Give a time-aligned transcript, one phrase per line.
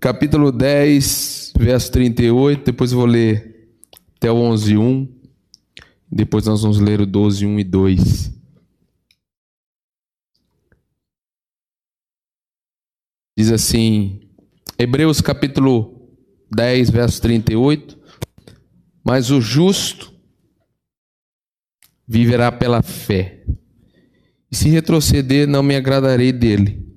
[0.00, 3.68] capítulo 10, verso 38, depois eu vou ler
[4.16, 5.20] até o 11, 1.
[6.10, 8.40] Depois nós vamos ler o 12, 1 e 2.
[13.38, 14.20] Diz assim,
[14.78, 16.10] Hebreus capítulo
[16.50, 18.00] 10, verso 38.
[19.04, 20.12] Mas o justo
[22.08, 23.44] viverá pela fé.
[24.50, 26.89] E se retroceder, não me agradarei dele.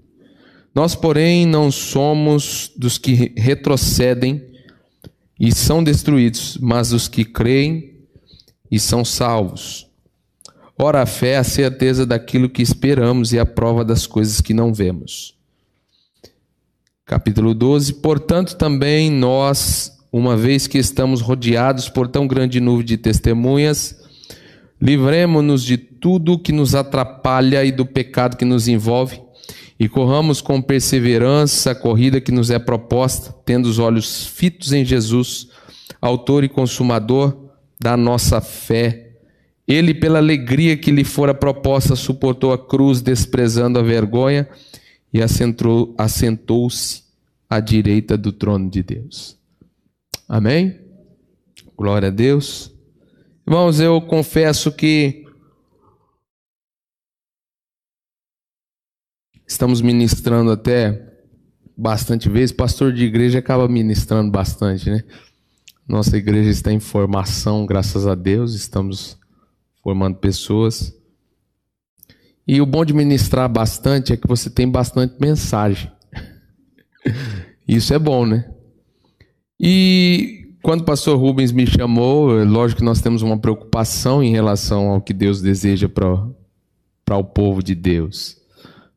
[0.73, 4.41] Nós, porém, não somos dos que retrocedem
[5.39, 7.93] e são destruídos, mas dos que creem
[8.71, 9.87] e são salvos.
[10.77, 14.53] Ora, a fé é a certeza daquilo que esperamos e a prova das coisas que
[14.53, 15.35] não vemos.
[17.05, 22.97] Capítulo 12: Portanto, também nós, uma vez que estamos rodeados por tão grande nuvem de
[22.97, 23.95] testemunhas,
[24.81, 29.21] livremos-nos de tudo que nos atrapalha e do pecado que nos envolve
[29.79, 34.85] e corramos com perseverança a corrida que nos é proposta, tendo os olhos fitos em
[34.85, 35.49] Jesus,
[35.99, 39.11] autor e consumador da nossa fé.
[39.67, 44.47] Ele, pela alegria que lhe fora proposta, suportou a cruz, desprezando a vergonha,
[45.13, 47.03] e assentou-se
[47.49, 49.37] à direita do trono de Deus.
[50.27, 50.79] Amém?
[51.77, 52.73] Glória a Deus.
[53.45, 55.22] Irmãos, eu confesso que
[59.53, 60.99] Estamos ministrando até
[61.77, 62.51] bastante vezes.
[62.51, 65.03] Pastor de igreja acaba ministrando bastante, né?
[65.87, 69.15] Nossa igreja está em formação, graças a Deus, estamos
[69.83, 70.91] formando pessoas.
[72.47, 75.91] E o bom de ministrar bastante é que você tem bastante mensagem.
[77.67, 78.49] Isso é bom, né?
[79.59, 84.31] E quando o pastor Rubens me chamou, é lógico que nós temos uma preocupação em
[84.31, 88.41] relação ao que Deus deseja para o povo de Deus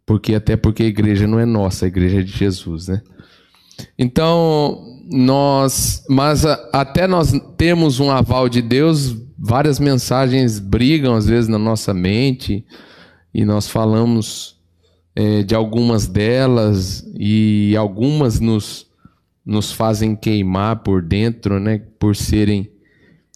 [0.07, 3.03] porque até porque a igreja não é nossa, a igreja é de Jesus, né?
[3.99, 11.49] Então, nós, mas até nós temos um aval de Deus, várias mensagens brigam às vezes
[11.49, 12.65] na nossa mente,
[13.34, 14.56] e nós falamos
[15.15, 18.87] é, de algumas delas, e algumas nos,
[19.44, 21.83] nos fazem queimar por dentro, né?
[21.99, 22.71] Por serem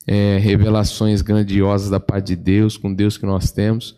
[0.06, 3.96] é, revelações grandiosas da parte de Deus, com Deus que nós temos.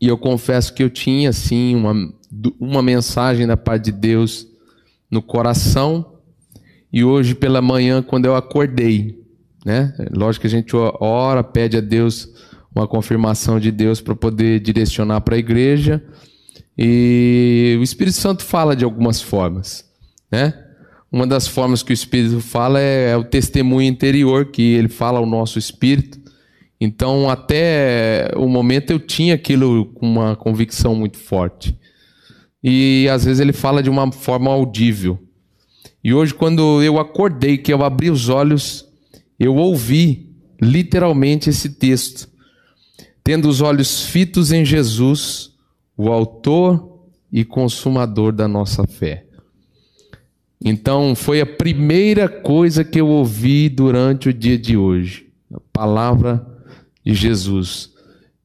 [0.00, 1.94] E eu confesso que eu tinha, sim, uma,
[2.58, 4.46] uma mensagem da parte de Deus
[5.10, 6.14] no coração.
[6.92, 9.24] E hoje pela manhã, quando eu acordei,
[9.64, 9.94] né?
[10.12, 12.28] Lógico que a gente ora, pede a Deus
[12.74, 16.02] uma confirmação de Deus para poder direcionar para a igreja.
[16.76, 19.88] E o Espírito Santo fala de algumas formas,
[20.30, 20.52] né?
[21.10, 25.20] Uma das formas que o Espírito fala é, é o testemunho interior, que ele fala
[25.20, 26.18] ao nosso espírito.
[26.84, 31.74] Então, até o momento eu tinha aquilo com uma convicção muito forte.
[32.62, 35.18] E às vezes ele fala de uma forma audível.
[36.02, 38.86] E hoje, quando eu acordei, que eu abri os olhos,
[39.40, 40.30] eu ouvi
[40.60, 42.28] literalmente esse texto.
[43.22, 45.52] Tendo os olhos fitos em Jesus,
[45.96, 47.00] o Autor
[47.32, 49.24] e Consumador da nossa fé.
[50.62, 55.28] Então, foi a primeira coisa que eu ouvi durante o dia de hoje.
[55.50, 56.53] A palavra
[57.04, 57.92] de Jesus.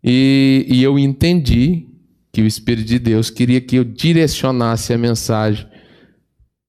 [0.04, 1.88] E, e eu entendi
[2.32, 5.68] que o Espírito de Deus queria que eu direcionasse a mensagem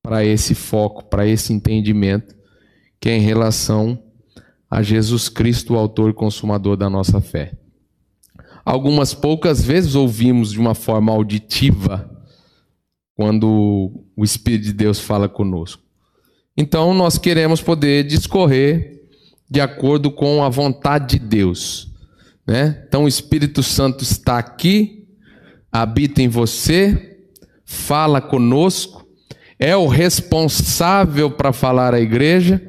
[0.02, 2.34] para esse foco, para esse entendimento,
[3.00, 4.02] que é em relação
[4.70, 7.52] a Jesus Cristo, o autor e consumador da nossa fé.
[8.64, 12.08] Algumas poucas vezes ouvimos de uma forma auditiva
[13.14, 15.82] quando o Espírito de Deus fala conosco.
[16.56, 18.99] Então nós queremos poder discorrer
[19.50, 21.90] de acordo com a vontade de Deus.
[22.46, 22.82] Né?
[22.86, 25.04] Então o Espírito Santo está aqui,
[25.72, 27.18] habita em você,
[27.64, 29.06] fala conosco,
[29.58, 32.62] é o responsável para falar à igreja.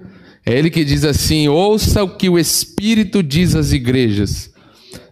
[0.46, 4.52] É ele que diz assim: ouça o que o Espírito diz às igrejas.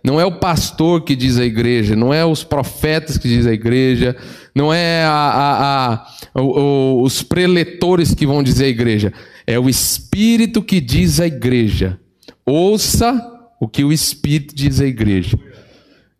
[0.03, 3.51] Não é o pastor que diz à igreja, não é os profetas que diz à
[3.51, 4.15] igreja,
[4.55, 9.13] não é a, a, a, os preletores que vão dizer à igreja.
[9.49, 11.99] É o Espírito que diz à igreja.
[12.45, 13.19] Ouça
[13.59, 15.39] o que o Espírito diz à igreja.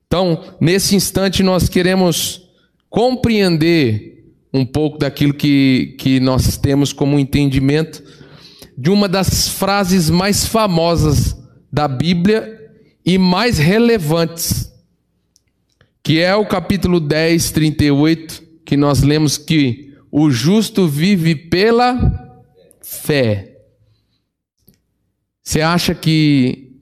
[0.07, 2.49] Então, nesse instante, nós queremos
[2.89, 8.03] compreender um pouco daquilo que, que nós temos como entendimento
[8.75, 11.37] de uma das frases mais famosas
[11.71, 12.71] da Bíblia
[13.05, 14.73] e mais relevantes,
[16.01, 22.27] que é o capítulo 10, 38, que nós lemos que o justo vive pela
[22.89, 23.55] fé.
[25.43, 26.81] Você acha que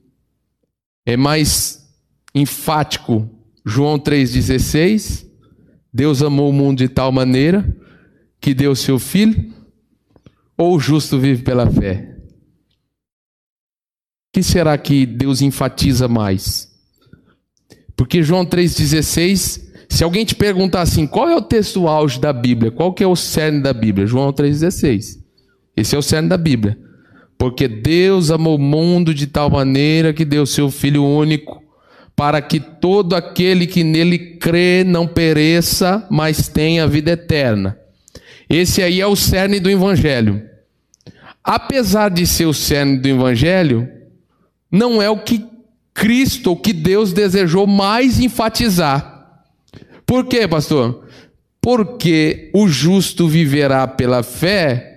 [1.06, 1.86] é mais
[2.34, 3.30] enfático
[3.66, 5.28] João 3,16?
[5.92, 7.76] Deus amou o mundo de tal maneira
[8.40, 9.54] que deu seu filho?
[10.58, 12.16] Ou o justo vive pela fé?
[14.30, 16.72] O que será que Deus enfatiza mais?
[17.98, 22.72] Porque João 3,16, se alguém te perguntar assim, qual é o texto auge da Bíblia?
[22.72, 24.08] Qual que é o cerne da Bíblia?
[24.08, 25.27] João 3,16.
[25.78, 26.76] Esse é o cerne da Bíblia.
[27.38, 31.64] Porque Deus amou o mundo de tal maneira que deu seu Filho único,
[32.16, 37.78] para que todo aquele que nele crê não pereça, mas tenha vida eterna.
[38.50, 40.42] Esse aí é o cerne do Evangelho.
[41.44, 43.88] Apesar de ser o cerne do Evangelho,
[44.72, 45.46] não é o que
[45.94, 49.44] Cristo, o que Deus desejou mais enfatizar.
[50.06, 51.06] Por quê, pastor?
[51.62, 54.97] Porque o justo viverá pela fé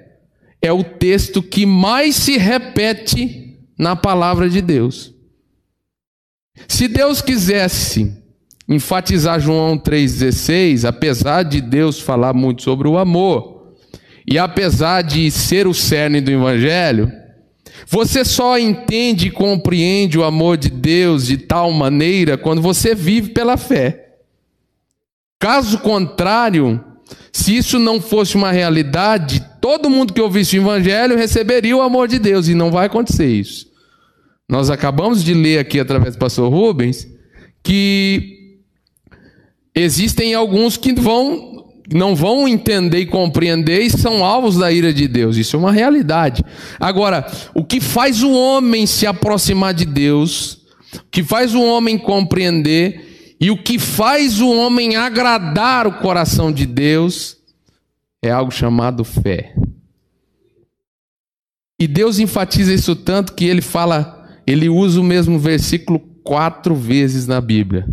[0.63, 5.15] é o texto que mais se repete na palavra de Deus.
[6.69, 8.13] Se Deus quisesse
[8.69, 13.75] enfatizar João 3,16, apesar de Deus falar muito sobre o amor,
[14.27, 17.11] e apesar de ser o cerne do Evangelho,
[17.87, 23.31] você só entende e compreende o amor de Deus de tal maneira quando você vive
[23.31, 24.19] pela fé.
[25.39, 26.85] Caso contrário,
[27.33, 32.09] se isso não fosse uma realidade, todo mundo que ouvisse o Evangelho receberia o amor
[32.09, 33.67] de Deus, e não vai acontecer isso.
[34.49, 37.07] Nós acabamos de ler aqui através do pastor Rubens
[37.63, 38.59] que
[39.75, 41.51] existem alguns que vão
[41.93, 45.37] não vão entender e compreender e são alvos da ira de Deus.
[45.37, 46.45] Isso é uma realidade.
[46.79, 50.53] Agora, o que faz o homem se aproximar de Deus,
[50.95, 53.10] o que faz o homem compreender
[53.41, 57.39] e o que faz o homem agradar o coração de Deus
[58.23, 59.55] é algo chamado fé.
[61.79, 67.27] E Deus enfatiza isso tanto que ele fala, ele usa o mesmo versículo quatro vezes
[67.27, 67.89] na Bíblia.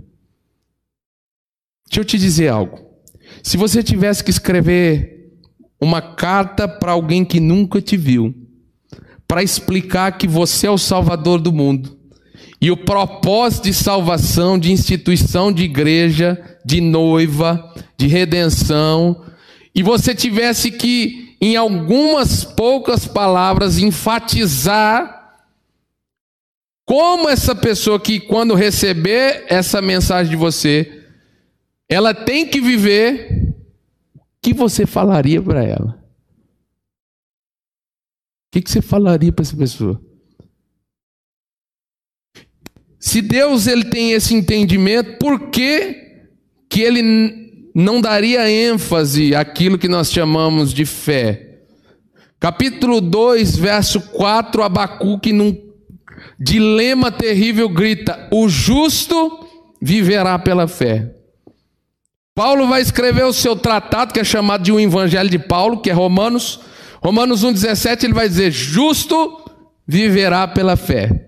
[1.88, 2.86] Deixa eu te dizer algo.
[3.42, 5.32] Se você tivesse que escrever
[5.80, 8.36] uma carta para alguém que nunca te viu,
[9.26, 11.97] para explicar que você é o Salvador do mundo,
[12.60, 19.24] e o propósito de salvação, de instituição de igreja, de noiva, de redenção,
[19.74, 25.18] e você tivesse que, em algumas poucas palavras, enfatizar
[26.84, 31.04] como essa pessoa que, quando receber essa mensagem de você,
[31.88, 33.54] ela tem que viver,
[34.16, 36.04] o que você falaria para ela?
[38.48, 40.02] O que, você falaria para essa pessoa?
[43.08, 45.96] Se Deus ele tem esse entendimento, por que,
[46.70, 51.60] que ele não daria ênfase àquilo que nós chamamos de fé.
[52.38, 55.56] Capítulo 2, verso 4, Abacuque, num
[56.38, 59.40] dilema terrível, grita: O justo
[59.82, 61.10] viverá pela fé.
[62.36, 65.90] Paulo vai escrever o seu tratado, que é chamado de um Evangelho de Paulo, que
[65.90, 66.60] é Romanos.
[67.02, 69.50] Romanos 1,17, ele vai dizer: Justo
[69.88, 71.27] viverá pela fé.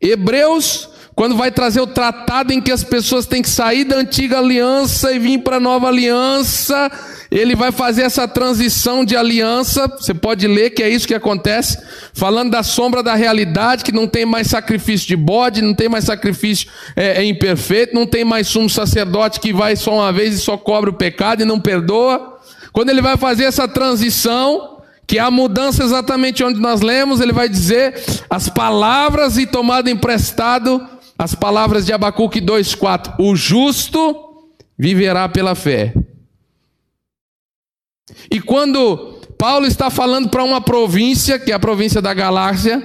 [0.00, 0.88] Hebreus
[1.20, 5.12] quando vai trazer o tratado em que as pessoas têm que sair da antiga aliança
[5.12, 6.90] e vir para a nova aliança,
[7.30, 9.86] ele vai fazer essa transição de aliança.
[9.86, 11.76] Você pode ler que é isso que acontece,
[12.14, 16.06] falando da sombra da realidade, que não tem mais sacrifício de bode, não tem mais
[16.06, 20.38] sacrifício é, é imperfeito, não tem mais sumo sacerdote que vai só uma vez e
[20.38, 22.38] só cobra o pecado e não perdoa.
[22.72, 24.79] Quando ele vai fazer essa transição,
[25.10, 28.00] que a mudança exatamente onde nós lemos, ele vai dizer
[28.30, 30.86] as palavras e tomado emprestado
[31.18, 34.14] as palavras de Abacuque 2,4: O justo
[34.78, 35.92] viverá pela fé.
[38.30, 42.80] E quando Paulo está falando para uma província, que é a província da Galáxia,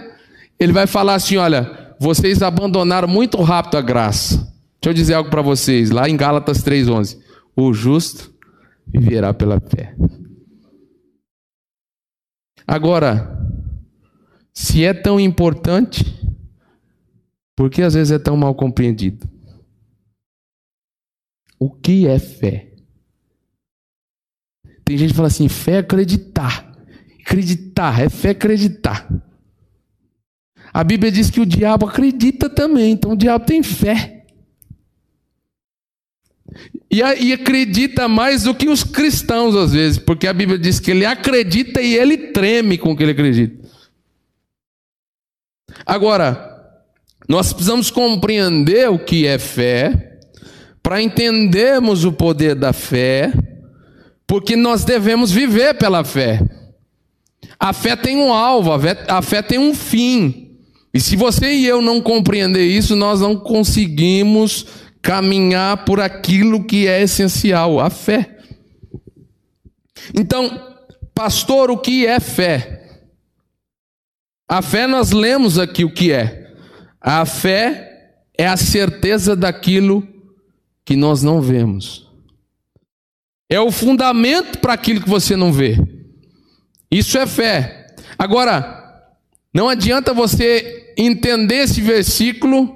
[0.60, 4.38] ele vai falar assim: olha, vocês abandonaram muito rápido a graça.
[4.82, 7.20] Deixa eu dizer algo para vocês, lá em Gálatas 3,11:
[7.55, 8.34] O justo
[8.91, 9.94] viverá pela fé.
[12.67, 13.36] Agora,
[14.53, 16.03] se é tão importante,
[17.55, 19.29] por que às vezes é tão mal compreendido?
[21.60, 22.74] O que é fé?
[24.84, 26.74] Tem gente que fala assim: fé é acreditar.
[27.22, 29.07] Acreditar, é fé acreditar.
[30.74, 34.25] A Bíblia diz que o diabo acredita também, então o diabo tem fé.
[36.96, 40.92] E, e acredita mais do que os cristãos às vezes, porque a Bíblia diz que
[40.92, 43.68] ele acredita e ele treme com o que ele acredita.
[45.86, 46.56] Agora,
[47.28, 50.20] nós precisamos compreender o que é fé,
[50.82, 53.34] para entendermos o poder da fé,
[54.25, 56.40] porque nós devemos viver pela fé.
[57.60, 60.60] A fé tem um alvo, a fé, a fé tem um fim.
[60.94, 64.66] E se você e eu não compreender isso, nós não conseguimos
[65.06, 68.40] caminhar por aquilo que é essencial, a fé.
[70.16, 70.80] Então,
[71.14, 73.04] pastor, o que é fé?
[74.50, 76.52] A fé nós lemos aqui o que é.
[77.00, 80.08] A fé é a certeza daquilo
[80.84, 82.10] que nós não vemos.
[83.48, 85.78] É o fundamento para aquilo que você não vê.
[86.90, 87.96] Isso é fé.
[88.18, 89.14] Agora,
[89.54, 92.75] não adianta você entender esse versículo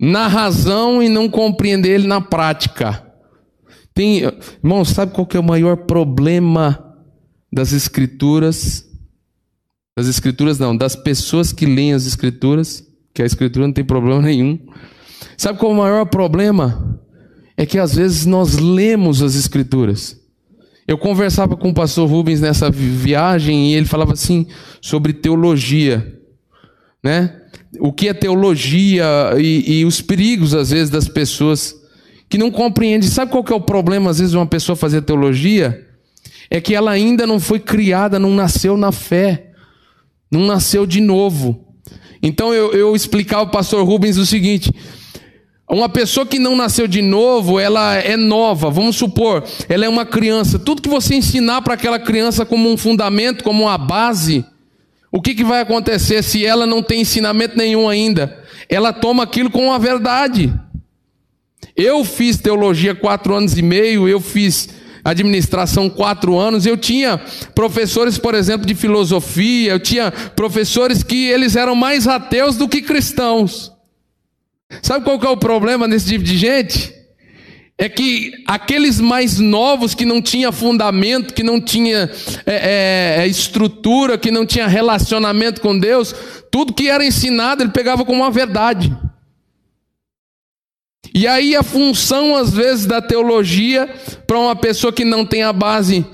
[0.00, 3.04] na razão e não compreender ele na prática.
[3.94, 4.22] Tem,
[4.62, 6.96] irmão, sabe qual que é o maior problema
[7.52, 8.84] das escrituras?
[9.96, 12.84] Das escrituras não, das pessoas que leem as escrituras,
[13.14, 14.58] que a escritura não tem problema nenhum.
[15.36, 17.00] Sabe qual é o maior problema?
[17.56, 20.20] É que às vezes nós lemos as escrituras.
[20.86, 24.46] Eu conversava com o pastor Rubens nessa viagem e ele falava assim
[24.82, 26.20] sobre teologia,
[27.02, 27.43] né?
[27.80, 29.06] O que é teologia
[29.38, 31.74] e, e os perigos às vezes das pessoas
[32.28, 33.08] que não compreendem.
[33.08, 35.86] Sabe qual que é o problema às vezes de uma pessoa fazer teologia?
[36.50, 39.50] É que ela ainda não foi criada, não nasceu na fé,
[40.30, 41.64] não nasceu de novo.
[42.22, 44.70] Então eu, eu explicava ao pastor Rubens o seguinte:
[45.68, 50.04] uma pessoa que não nasceu de novo, ela é nova, vamos supor, ela é uma
[50.04, 50.58] criança.
[50.58, 54.44] Tudo que você ensinar para aquela criança como um fundamento, como uma base,
[55.14, 58.36] o que, que vai acontecer se ela não tem ensinamento nenhum ainda?
[58.68, 60.52] Ela toma aquilo como uma verdade.
[61.76, 64.68] Eu fiz teologia quatro anos e meio, eu fiz
[65.04, 66.66] administração quatro anos.
[66.66, 67.16] Eu tinha
[67.54, 72.82] professores, por exemplo, de filosofia, eu tinha professores que eles eram mais ateus do que
[72.82, 73.72] cristãos.
[74.82, 76.92] Sabe qual que é o problema nesse tipo de gente?
[77.76, 82.08] É que aqueles mais novos que não tinha fundamento, que não tinha
[82.46, 86.14] é, é, é, estrutura, que não tinha relacionamento com Deus,
[86.52, 88.96] tudo que era ensinado ele pegava como uma verdade.
[91.12, 93.88] E aí a função às vezes da teologia
[94.26, 96.06] para uma pessoa que não tem a base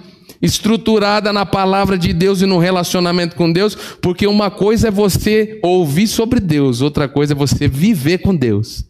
[0.43, 5.61] estruturada na palavra de Deus e no relacionamento com Deus, porque uma coisa é você
[5.63, 8.90] ouvir sobre Deus, outra coisa é você viver com Deus.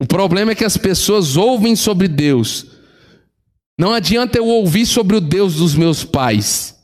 [0.00, 2.66] O problema é que as pessoas ouvem sobre Deus.
[3.78, 6.76] Não adianta eu ouvir sobre o Deus dos meus pais.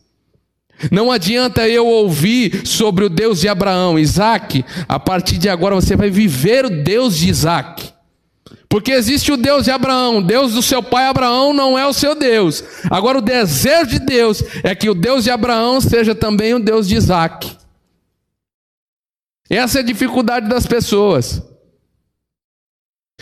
[0.91, 4.65] Não adianta eu ouvir sobre o Deus de Abraão, Isaac.
[4.89, 7.93] A partir de agora você vai viver o Deus de Isaac.
[8.69, 12.17] Porque existe o Deus de Abraão, Deus do seu pai Abraão não é o seu
[12.17, 12.65] Deus.
[12.91, 16.89] Agora o desejo de Deus é que o Deus de Abraão seja também o Deus
[16.89, 17.57] de Isaac.
[19.49, 21.41] Essa é a dificuldade das pessoas.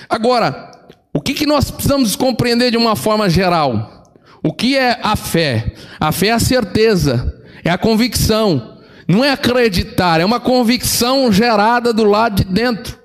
[0.09, 0.71] Agora,
[1.15, 4.05] o que, que nós precisamos compreender de uma forma geral?
[4.43, 5.75] O que é a fé?
[6.01, 11.93] A fé é a certeza, é a convicção, não é acreditar, é uma convicção gerada
[11.93, 12.99] do lado de dentro.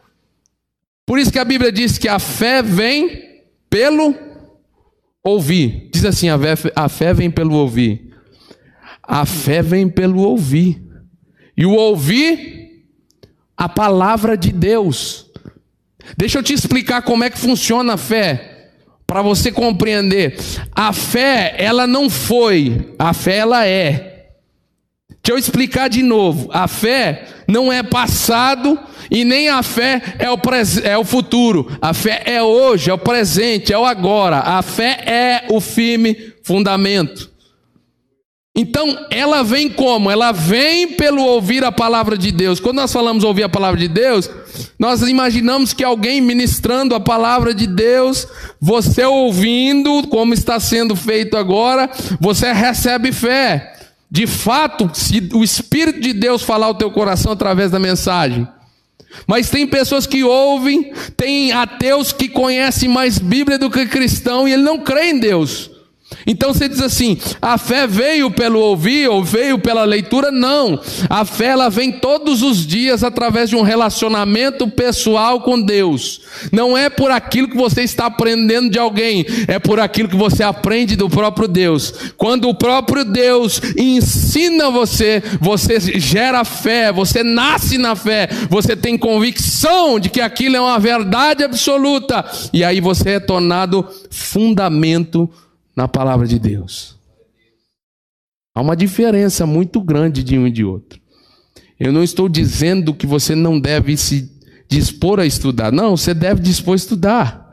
[1.05, 4.15] Por isso que a Bíblia diz que a fé vem pelo
[5.23, 5.89] ouvir.
[5.93, 8.13] Diz assim: a fé, a fé vem pelo ouvir.
[9.03, 10.81] A fé vem pelo ouvir.
[11.55, 12.83] E o ouvir
[13.55, 15.26] a palavra de Deus.
[16.15, 18.69] Deixa eu te explicar como é que funciona a fé,
[19.05, 20.37] para você compreender.
[20.71, 24.17] A fé, ela não foi, a fé ela é.
[25.09, 26.49] Deixa eu explicar de novo.
[26.53, 30.39] A fé não é passado, e nem a fé é o,
[30.83, 31.71] é o futuro.
[31.81, 34.39] A fé é hoje, é o presente, é o agora.
[34.39, 37.31] A fé é o firme fundamento.
[38.59, 40.09] Então, ela vem como?
[40.09, 42.59] Ela vem pelo ouvir a palavra de Deus.
[42.59, 44.27] Quando nós falamos ouvir a palavra de Deus,
[44.79, 48.27] nós imaginamos que alguém ministrando a palavra de Deus,
[48.59, 51.87] você ouvindo, como está sendo feito agora,
[52.19, 53.75] você recebe fé.
[54.09, 58.47] De fato, se o Espírito de Deus falar ao teu coração através da mensagem,
[59.27, 64.53] mas tem pessoas que ouvem, tem ateus que conhecem mais Bíblia do que cristão e
[64.53, 65.76] ele não crê em Deus.
[66.27, 70.29] Então você diz assim: a fé veio pelo ouvir ou veio pela leitura?
[70.29, 70.79] Não.
[71.09, 76.19] A fé ela vem todos os dias através de um relacionamento pessoal com Deus.
[76.51, 80.43] Não é por aquilo que você está aprendendo de alguém, é por aquilo que você
[80.43, 81.93] aprende do próprio Deus.
[82.17, 88.97] Quando o próprio Deus ensina você, você gera fé, você nasce na fé, você tem
[88.97, 95.29] convicção de que aquilo é uma verdade absoluta, e aí você é tornado fundamento
[95.77, 96.97] na palavra de Deus.
[98.55, 100.99] Há uma diferença muito grande de um e de outro.
[101.79, 104.35] Eu não estou dizendo que você não deve se
[104.67, 105.71] dispor a estudar.
[105.71, 107.47] Não, você deve dispor a estudar.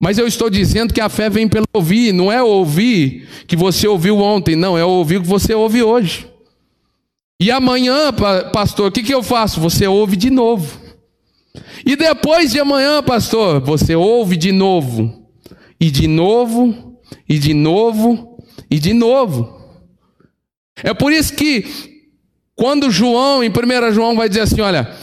[0.00, 3.88] Mas eu estou dizendo que a fé vem pelo ouvir, não é ouvir que você
[3.88, 6.28] ouviu ontem, não, é ouvir que você ouve hoje.
[7.40, 8.12] E amanhã,
[8.52, 9.60] pastor, o que, que eu faço?
[9.60, 10.80] Você ouve de novo.
[11.84, 15.26] E depois de amanhã, pastor, você ouve de novo.
[15.80, 16.91] E de novo,
[17.28, 18.38] e de novo
[18.70, 19.60] e de novo.
[20.82, 21.64] É por isso que
[22.54, 24.94] quando João, em 1 João, vai dizer assim: olha,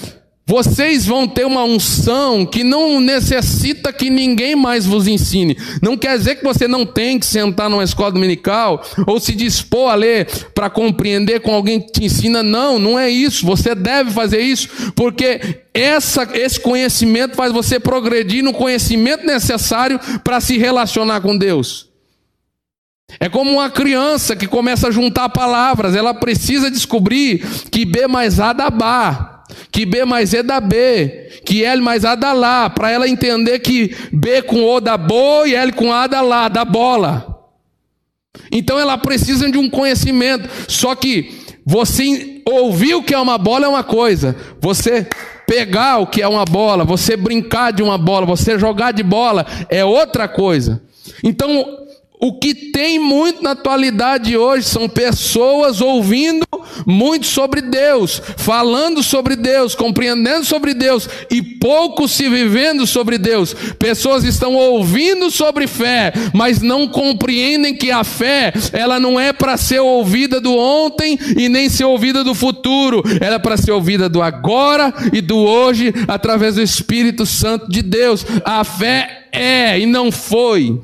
[0.49, 5.55] vocês vão ter uma unção que não necessita que ninguém mais vos ensine.
[5.79, 9.91] Não quer dizer que você não tem que sentar numa escola dominical ou se dispor
[9.91, 10.25] a ler
[10.55, 12.41] para compreender com alguém que te ensina.
[12.41, 13.45] Não, não é isso.
[13.45, 20.41] Você deve fazer isso porque essa, esse conhecimento faz você progredir no conhecimento necessário para
[20.41, 21.88] se relacionar com Deus.
[23.17, 28.39] É como uma criança que começa a juntar palavras, ela precisa descobrir que B mais
[28.39, 29.39] A dá Bá
[29.71, 33.59] que B mais E dá B, que L mais A dá Lá, para ela entender
[33.59, 37.39] que B com O dá Bo e L com A dá Lá, dá bola.
[38.51, 40.49] Então ela precisa de um conhecimento.
[40.67, 41.31] Só que
[41.65, 45.07] você ouvir o que é uma bola é uma coisa, você
[45.45, 49.45] pegar o que é uma bola, você brincar de uma bola, você jogar de bola
[49.69, 50.81] é outra coisa.
[51.23, 51.65] Então
[52.19, 56.45] o que tem muito na atualidade hoje são pessoas ouvindo
[56.85, 63.53] muito sobre Deus, falando sobre Deus, compreendendo sobre Deus e pouco se vivendo sobre Deus.
[63.53, 69.55] Pessoas estão ouvindo sobre fé, mas não compreendem que a fé, ela não é para
[69.55, 74.09] ser ouvida do ontem e nem ser ouvida do futuro, ela é para ser ouvida
[74.09, 78.25] do agora e do hoje através do Espírito Santo de Deus.
[78.43, 80.81] A fé é e não foi.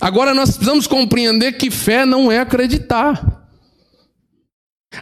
[0.00, 3.48] Agora nós precisamos compreender que fé não é acreditar.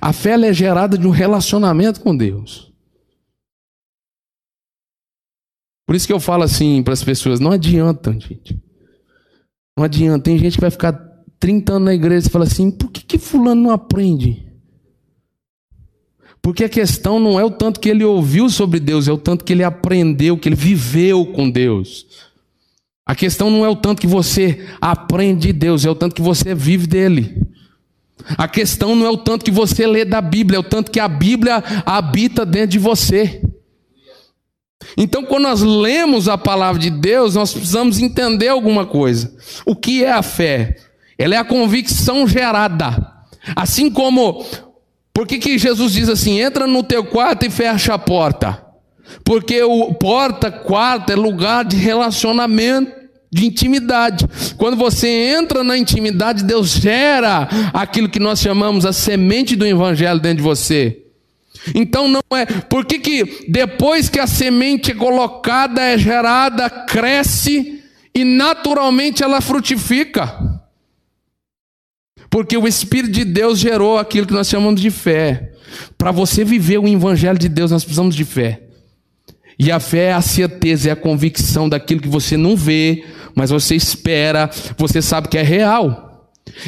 [0.00, 2.72] A fé é gerada de um relacionamento com Deus.
[5.86, 8.60] Por isso que eu falo assim para as pessoas: não adianta, gente.
[9.76, 10.24] Não adianta.
[10.24, 10.92] Tem gente que vai ficar
[11.38, 14.44] 30 anos na igreja e fala assim: por que, que Fulano não aprende?
[16.40, 19.44] Porque a questão não é o tanto que ele ouviu sobre Deus, é o tanto
[19.44, 22.06] que ele aprendeu, que ele viveu com Deus.
[23.06, 26.22] A questão não é o tanto que você aprende de Deus, é o tanto que
[26.22, 27.42] você vive dele.
[28.38, 31.00] A questão não é o tanto que você lê da Bíblia, é o tanto que
[31.00, 33.42] a Bíblia habita dentro de você.
[34.96, 39.34] Então, quando nós lemos a palavra de Deus, nós precisamos entender alguma coisa.
[39.66, 40.76] O que é a fé?
[41.18, 43.12] Ela é a convicção gerada.
[43.54, 44.44] Assim como,
[45.12, 48.63] por que, que Jesus diz assim: entra no teu quarto e fecha a porta?
[49.24, 52.92] Porque o porta, quarto é lugar de relacionamento,
[53.30, 54.26] de intimidade.
[54.56, 60.20] Quando você entra na intimidade, Deus gera aquilo que nós chamamos a semente do evangelho
[60.20, 61.02] dentro de você.
[61.74, 67.82] Então não é, por que, que depois que a semente é colocada, é gerada, cresce
[68.14, 70.62] e naturalmente ela frutifica?
[72.28, 75.52] Porque o Espírito de Deus gerou aquilo que nós chamamos de fé.
[75.96, 78.60] Para você viver o evangelho de Deus, nós precisamos de fé.
[79.58, 83.50] E a fé é a certeza, é a convicção daquilo que você não vê, mas
[83.50, 86.04] você espera, você sabe que é real.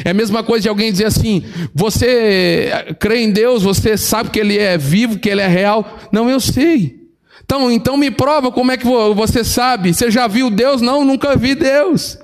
[0.03, 4.39] É a mesma coisa de alguém dizer assim: você crê em Deus, você sabe que
[4.39, 5.97] Ele é vivo, que Ele é real.
[6.11, 6.97] Não, eu sei.
[7.43, 9.93] Então, então me prova como é que você sabe.
[9.93, 10.81] Você já viu Deus?
[10.81, 12.17] Não, nunca vi Deus.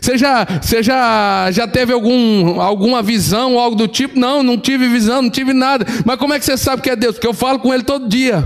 [0.00, 4.18] Você já, você já, já teve algum, alguma visão, algo do tipo?
[4.18, 5.84] Não, não tive visão, não tive nada.
[6.04, 7.14] Mas como é que você sabe que é Deus?
[7.14, 8.44] Porque eu falo com Ele todo dia.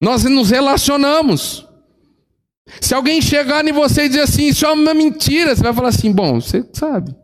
[0.00, 1.66] Nós nos relacionamos.
[2.80, 5.88] Se alguém chegar em você e dizer assim, isso é uma mentira, você vai falar
[5.88, 7.14] assim: bom, você sabe,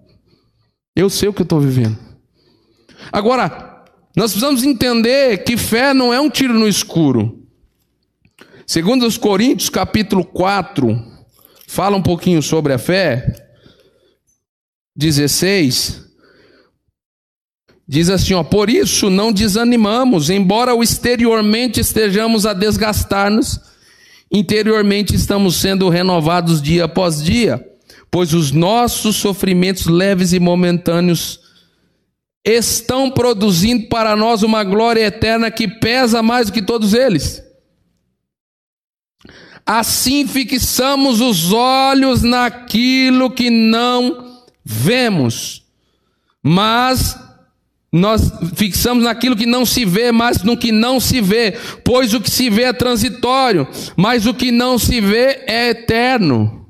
[0.96, 1.98] eu sei o que eu estou vivendo.
[3.12, 3.84] Agora,
[4.16, 7.42] nós precisamos entender que fé não é um tiro no escuro.
[8.66, 10.98] Segundo os Coríntios, capítulo 4,
[11.66, 13.44] fala um pouquinho sobre a fé.
[14.96, 16.13] 16,
[17.86, 23.60] Diz assim, ó, por isso não desanimamos, embora o exteriormente estejamos a desgastar-nos,
[24.32, 27.62] interiormente estamos sendo renovados dia após dia,
[28.10, 31.40] pois os nossos sofrimentos leves e momentâneos
[32.42, 37.42] estão produzindo para nós uma glória eterna que pesa mais do que todos eles.
[39.66, 45.62] Assim fixamos os olhos naquilo que não vemos,
[46.42, 47.18] mas
[47.94, 51.52] nós fixamos naquilo que não se vê, mas no que não se vê,
[51.84, 56.68] pois o que se vê é transitório, mas o que não se vê é eterno.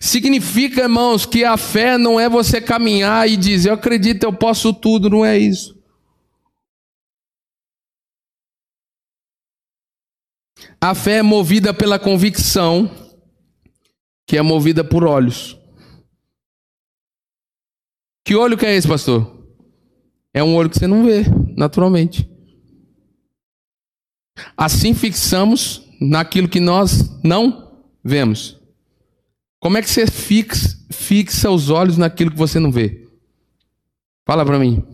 [0.00, 4.72] Significa, irmãos, que a fé não é você caminhar e dizer, eu acredito, eu posso
[4.72, 5.76] tudo, não é isso.
[10.80, 12.88] A fé é movida pela convicção,
[14.24, 15.58] que é movida por olhos.
[18.24, 19.35] Que olho que é esse, pastor?
[20.36, 21.22] É um olho que você não vê,
[21.56, 22.28] naturalmente.
[24.54, 28.60] Assim fixamos naquilo que nós não vemos.
[29.58, 33.08] Como é que você fixa, fixa os olhos naquilo que você não vê?
[34.26, 34.84] Fala para mim.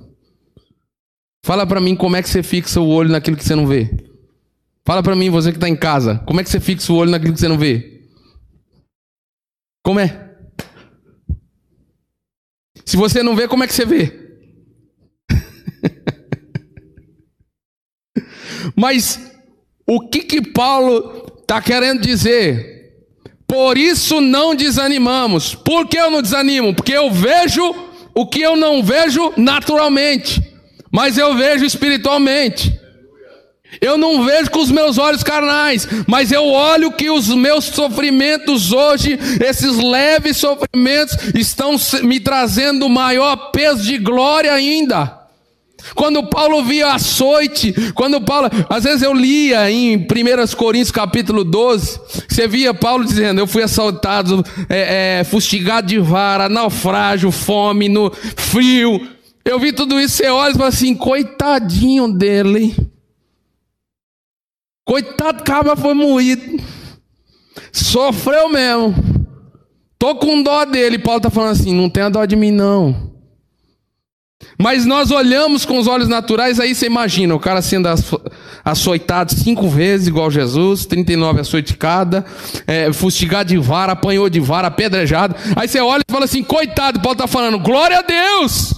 [1.44, 3.90] Fala para mim como é que você fixa o olho naquilo que você não vê.
[4.84, 7.10] Fala para mim, você que está em casa, como é que você fixa o olho
[7.10, 8.06] naquilo que você não vê?
[9.82, 10.36] Como é?
[12.84, 14.21] Se você não vê, como é que você vê?
[18.82, 19.20] Mas
[19.86, 22.96] o que que Paulo está querendo dizer?
[23.46, 25.54] Por isso não desanimamos.
[25.54, 26.74] Por que eu não desanimo?
[26.74, 27.62] Porque eu vejo
[28.12, 30.42] o que eu não vejo naturalmente,
[30.90, 32.76] mas eu vejo espiritualmente.
[33.80, 38.72] Eu não vejo com os meus olhos carnais, mas eu olho que os meus sofrimentos
[38.72, 45.21] hoje, esses leves sofrimentos, estão me trazendo maior peso de glória ainda.
[45.94, 50.06] Quando Paulo via açoite, quando Paulo, às vezes eu lia em 1
[50.56, 56.48] Coríntios capítulo 12, você via Paulo dizendo: Eu fui assaltado, é, é, fustigado de vara,
[56.48, 59.08] naufrágio, fome, no frio.
[59.44, 62.74] Eu vi tudo isso, você olha e fala assim: Coitadinho dele,
[64.84, 66.62] coitado, cabra foi moído,
[67.72, 68.94] sofreu mesmo.
[69.98, 70.98] Tô com dó dele.
[70.98, 73.11] Paulo está falando assim: Não tenha dó de mim, não.
[74.58, 77.88] Mas nós olhamos com os olhos naturais, aí você imagina o cara sendo
[78.64, 82.24] açoitado cinco vezes, igual Jesus, 39 açoite cada,
[82.66, 85.34] é, fustigado de vara, apanhou de vara, apedrejado.
[85.56, 88.74] Aí você olha e fala assim: coitado, Paulo está falando, glória a Deus.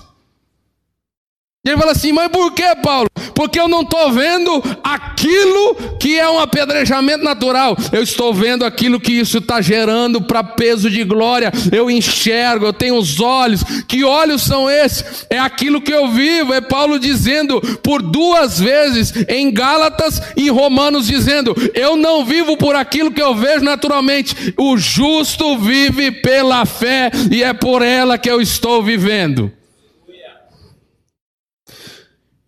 [1.64, 3.08] E ele fala assim: mas por que, Paulo?
[3.34, 9.00] Porque eu não estou vendo aquilo que é um apedrejamento natural, eu estou vendo aquilo
[9.00, 11.52] que isso está gerando para peso de glória.
[11.72, 13.62] Eu enxergo, eu tenho os olhos.
[13.88, 15.26] Que olhos são esses?
[15.28, 16.52] É aquilo que eu vivo.
[16.52, 22.76] É Paulo dizendo por duas vezes em Gálatas e Romanos, dizendo: Eu não vivo por
[22.76, 28.30] aquilo que eu vejo naturalmente, o justo vive pela fé e é por ela que
[28.30, 29.50] eu estou vivendo.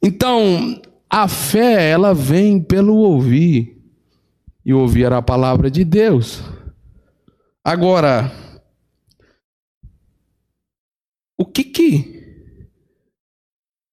[0.07, 3.77] Então, a fé, ela vem pelo ouvir.
[4.65, 6.45] E ouvir a palavra de Deus.
[7.65, 8.31] Agora,
[11.37, 12.69] o que que,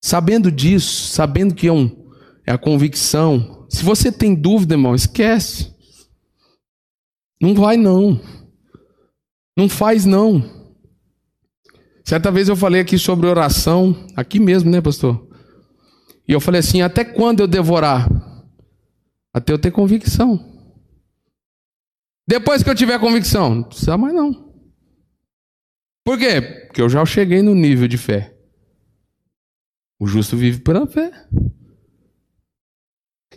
[0.04, 2.08] sabendo disso, sabendo que é, um,
[2.46, 5.74] é a convicção, se você tem dúvida, irmão, esquece.
[7.42, 8.22] Não vai não.
[9.58, 10.44] Não faz não.
[12.06, 15.33] Certa vez eu falei aqui sobre oração, aqui mesmo, né, pastor?
[16.28, 18.08] E eu falei assim: até quando eu devorar?
[19.34, 20.52] Até eu ter convicção.
[22.28, 24.54] Depois que eu tiver convicção, não precisa mais não.
[26.06, 26.42] Por quê?
[26.68, 28.34] Porque eu já cheguei no nível de fé.
[30.00, 31.12] O justo vive pela fé.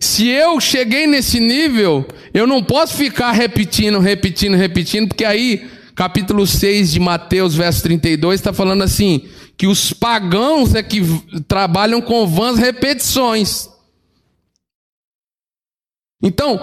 [0.01, 6.47] Se eu cheguei nesse nível, eu não posso ficar repetindo, repetindo, repetindo, porque aí, capítulo
[6.47, 11.01] 6 de Mateus, verso 32, está falando assim: que os pagãos é que
[11.49, 13.69] trabalham com vãs repetições.
[16.23, 16.61] Então,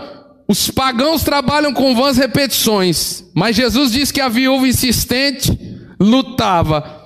[0.48, 5.58] os pagãos trabalham com vãs repetições, mas Jesus diz que a viúva insistente
[6.00, 7.02] lutava.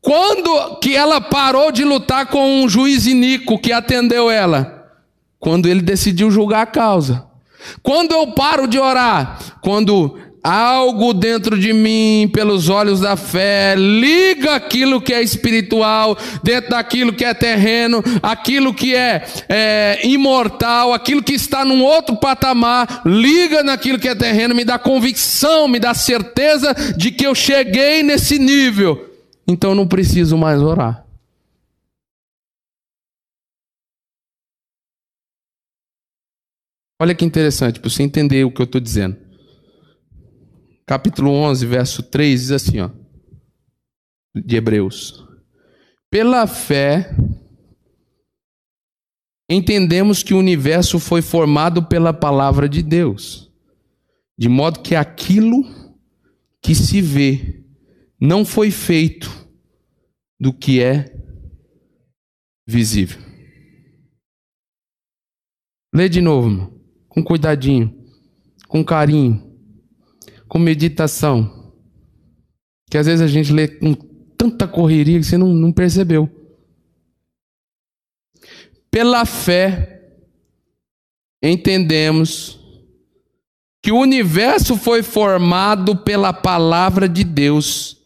[0.00, 4.90] Quando que ela parou de lutar com um juiz iníquo que atendeu ela?
[5.38, 7.26] Quando ele decidiu julgar a causa.
[7.82, 9.60] Quando eu paro de orar?
[9.60, 16.70] Quando algo dentro de mim, pelos olhos da fé, liga aquilo que é espiritual, dentro
[16.70, 23.02] daquilo que é terreno, aquilo que é, é, imortal, aquilo que está num outro patamar,
[23.06, 28.02] liga naquilo que é terreno, me dá convicção, me dá certeza de que eu cheguei
[28.02, 29.10] nesse nível,
[29.46, 31.04] então eu não preciso mais orar.
[37.00, 39.21] Olha que interessante, para você entender o que eu estou dizendo
[40.92, 42.90] capítulo 11, verso 3, diz assim, ó,
[44.34, 45.26] de Hebreus:
[46.10, 47.16] Pela fé,
[49.48, 53.50] entendemos que o universo foi formado pela palavra de Deus,
[54.36, 55.64] de modo que aquilo
[56.60, 57.64] que se vê
[58.20, 59.30] não foi feito
[60.38, 61.10] do que é
[62.66, 63.18] visível.
[65.94, 66.78] Lê de novo,
[67.08, 67.98] com cuidadinho,
[68.68, 69.51] com carinho
[70.52, 71.72] com meditação.
[72.90, 73.94] Que às vezes a gente lê com
[74.36, 76.28] tanta correria que você não, não percebeu.
[78.90, 80.10] Pela fé,
[81.42, 82.60] entendemos
[83.82, 87.96] que o universo foi formado pela palavra de Deus,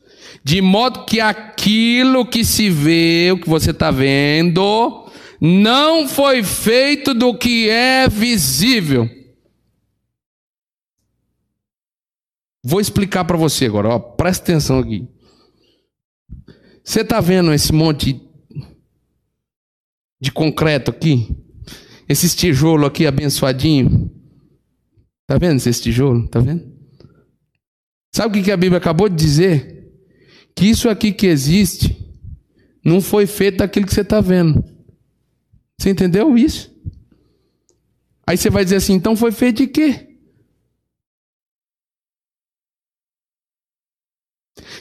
[0.44, 7.12] de modo que aquilo que se vê, o que você está vendo, não foi feito
[7.12, 9.15] do que é visível.
[12.68, 15.06] Vou explicar para você agora, ó, presta atenção aqui.
[16.82, 18.20] Você está vendo esse monte
[20.20, 21.28] de concreto aqui?
[22.08, 24.10] Esses tijolos aqui abençoadinho?
[25.28, 26.26] Tá vendo esse tijolo?
[26.26, 26.76] Tá vendo?
[28.12, 29.88] Sabe o que a Bíblia acabou de dizer?
[30.52, 31.96] Que isso aqui que existe
[32.84, 34.64] não foi feito daquilo que você está vendo.
[35.78, 36.74] Você entendeu isso?
[38.26, 40.05] Aí você vai dizer assim, então foi feito de quê?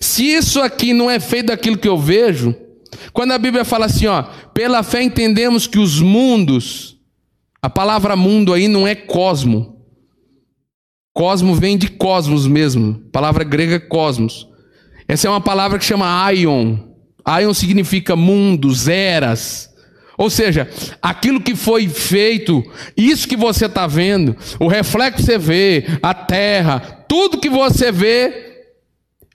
[0.06, 2.56] Se isso aqui não é feito daquilo que eu vejo,
[3.12, 4.22] quando a Bíblia fala assim, ó,
[4.54, 6.96] pela fé entendemos que os mundos,
[7.60, 9.82] a palavra mundo aí não é cosmo.
[11.12, 14.48] Cosmo vem de cosmos mesmo, palavra grega é cosmos.
[15.08, 16.78] Essa é uma palavra que chama aion.
[17.26, 19.74] Aion significa mundos, eras.
[20.20, 20.70] Ou seja,
[21.02, 22.64] aquilo que foi feito,
[22.96, 27.92] isso que você está vendo, o reflexo que você vê, a terra, tudo que você
[27.92, 28.45] vê,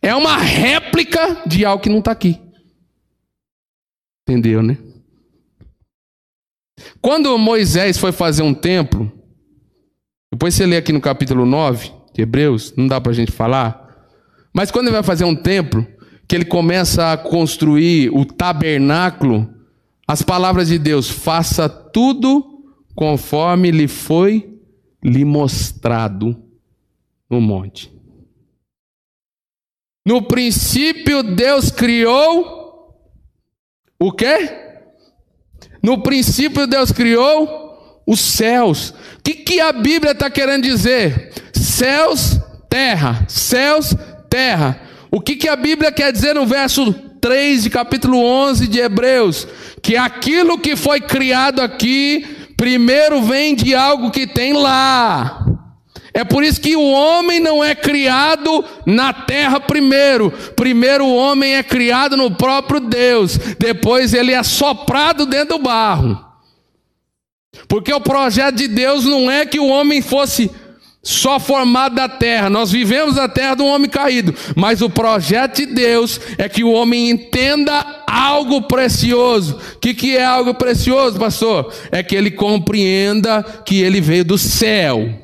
[0.02, 2.40] é uma réplica de algo que não está aqui.
[4.26, 4.78] Entendeu, né?
[7.00, 9.10] Quando Moisés foi fazer um templo,
[10.32, 14.08] depois você lê aqui no capítulo 9 de Hebreus, não dá para a gente falar,
[14.52, 15.86] mas quando ele vai fazer um templo,
[16.26, 19.52] que ele começa a construir o tabernáculo,
[20.06, 24.58] as palavras de Deus, faça tudo conforme lhe foi
[25.02, 26.36] lhe mostrado
[27.28, 27.92] no monte.
[30.10, 32.92] No princípio Deus criou
[33.96, 34.50] o quê?
[35.80, 38.90] No princípio Deus criou os céus.
[38.90, 41.32] O que, que a Bíblia está querendo dizer?
[41.52, 43.94] Céus, terra, céus,
[44.28, 44.80] terra.
[45.12, 49.46] O que, que a Bíblia quer dizer no verso 3 de capítulo 11 de Hebreus?
[49.80, 55.49] Que aquilo que foi criado aqui, primeiro vem de algo que tem lá.
[56.12, 60.30] É por isso que o homem não é criado na terra primeiro.
[60.56, 63.38] Primeiro o homem é criado no próprio Deus.
[63.58, 66.30] Depois ele é soprado dentro do barro.
[67.68, 70.50] Porque o projeto de Deus não é que o homem fosse
[71.02, 72.50] só formado da terra.
[72.50, 74.34] Nós vivemos a terra um homem caído.
[74.56, 79.58] Mas o projeto de Deus é que o homem entenda algo precioso.
[79.76, 81.72] O que, que é algo precioso, pastor?
[81.90, 85.19] É que ele compreenda que ele veio do céu.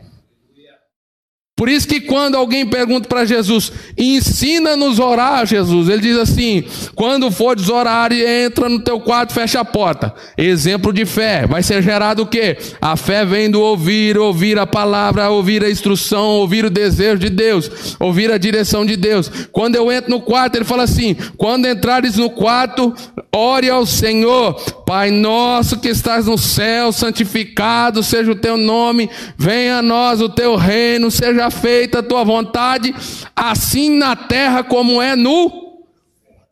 [1.57, 6.63] Por isso que quando alguém pergunta para Jesus, ensina-nos a orar, Jesus, ele diz assim:
[6.95, 10.15] quando fores orar, entra no teu quarto, fecha a porta.
[10.37, 11.47] Exemplo de fé.
[11.47, 12.59] Vai ser gerado o quê?
[12.79, 17.31] A fé vem do ouvir, ouvir a palavra, ouvir a instrução, ouvir o desejo de
[17.31, 19.31] Deus, ouvir a direção de Deus.
[19.51, 22.93] Quando eu entro no quarto, ele fala assim: quando entrares no quarto,
[23.33, 29.79] ore ao Senhor, Pai nosso que estás no céu, santificado seja o teu nome, venha
[29.79, 32.95] a nós o teu reino, seja seja feita a tua vontade,
[33.35, 35.67] assim na terra como é no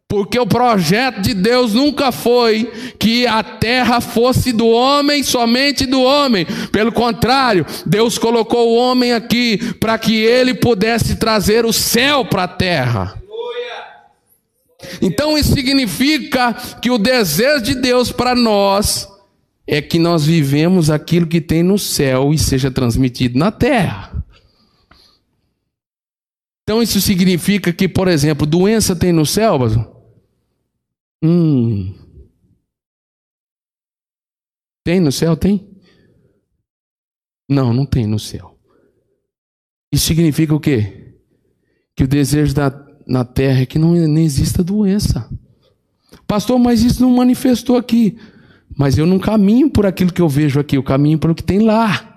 [0.07, 6.01] porque o projeto de Deus nunca foi que a terra fosse do homem, somente do
[6.03, 6.47] homem.
[6.71, 12.45] Pelo contrário, Deus colocou o homem aqui para que ele pudesse trazer o céu para
[12.45, 13.21] a terra.
[15.03, 19.09] Então isso significa que o desejo de Deus para nós
[19.67, 24.24] é que nós vivemos aquilo que tem no céu e seja transmitido na terra.
[26.65, 29.59] Então isso significa que, por exemplo, doença tem no céu?
[31.23, 31.95] Hum.
[34.83, 35.37] Tem no céu?
[35.37, 35.71] Tem?
[37.49, 38.59] Não, não tem no céu.
[39.93, 41.15] Isso significa o quê?
[41.95, 42.73] Que o desejo da,
[43.07, 45.29] na terra é que não, não exista doença.
[46.27, 48.19] Pastor, mas isso não manifestou aqui.
[48.77, 51.61] Mas eu não caminho por aquilo que eu vejo aqui, eu caminho pelo que tem
[51.61, 52.14] lá.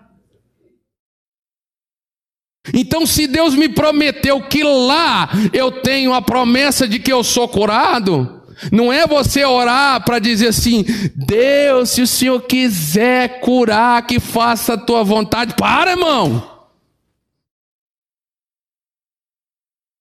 [2.74, 7.48] Então, se Deus me prometeu que lá eu tenho a promessa de que eu sou
[7.48, 8.38] curado,
[8.72, 10.84] não é você orar para dizer assim:
[11.16, 15.54] Deus, se o Senhor quiser curar, que faça a tua vontade.
[15.56, 16.58] Para, irmão.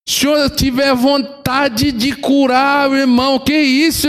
[0.08, 4.08] Se o Senhor tiver vontade de curar, irmão, que isso?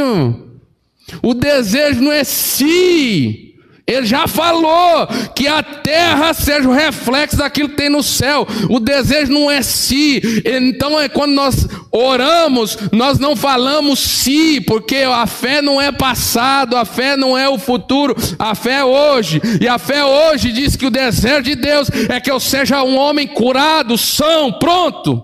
[1.21, 3.46] O desejo não é se.
[3.87, 8.45] Ele já falou que a terra seja o reflexo daquilo que tem no céu.
[8.69, 10.21] O desejo não é si.
[10.43, 16.75] Então é quando nós oramos, nós não falamos si, porque a fé não é passado,
[16.75, 19.41] a fé não é o futuro, a fé é hoje.
[19.61, 22.97] E a fé hoje diz que o desejo de Deus é que eu seja um
[22.97, 25.23] homem curado, são, pronto.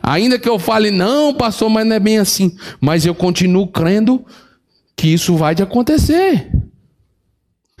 [0.00, 2.56] Ainda que eu fale, não, pastor, mas não é bem assim.
[2.80, 4.24] Mas eu continuo crendo
[5.02, 6.48] que isso vai de acontecer.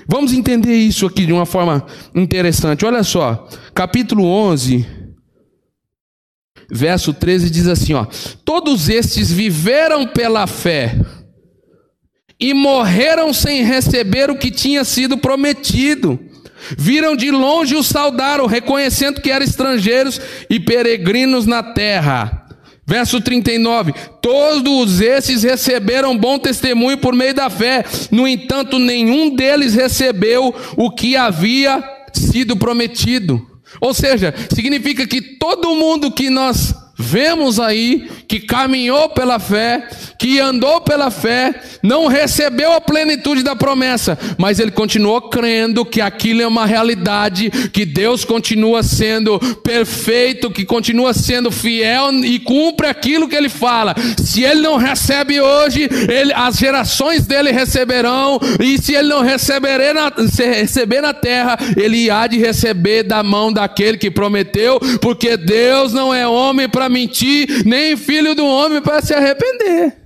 [0.08, 2.84] Vamos entender isso aqui de uma forma interessante.
[2.84, 4.84] Olha só, capítulo 11,
[6.68, 8.06] verso 13 diz assim, ó:
[8.44, 10.98] Todos estes viveram pela fé
[12.40, 16.18] e morreram sem receber o que tinha sido prometido.
[16.76, 22.41] Viram de longe o saudaram, reconhecendo que eram estrangeiros e peregrinos na terra.
[22.92, 29.74] Verso 39: Todos esses receberam bom testemunho por meio da fé, no entanto, nenhum deles
[29.74, 33.40] recebeu o que havia sido prometido.
[33.80, 39.88] Ou seja, significa que todo mundo que nós vemos aí que caminhou pela fé,
[40.18, 46.00] que andou pela fé, não recebeu a plenitude da promessa, mas ele continuou crendo que
[46.00, 52.86] aquilo é uma realidade, que Deus continua sendo perfeito, que continua sendo fiel e cumpre
[52.86, 53.94] aquilo que ele fala.
[54.16, 59.92] Se ele não recebe hoje, ele, as gerações dele receberão, e se ele não receber
[59.92, 60.12] na,
[60.54, 66.14] receber na terra, ele há de receber da mão daquele que prometeu, porque Deus não
[66.14, 70.00] é homem para mentir, nem filho do homem para se arrepender.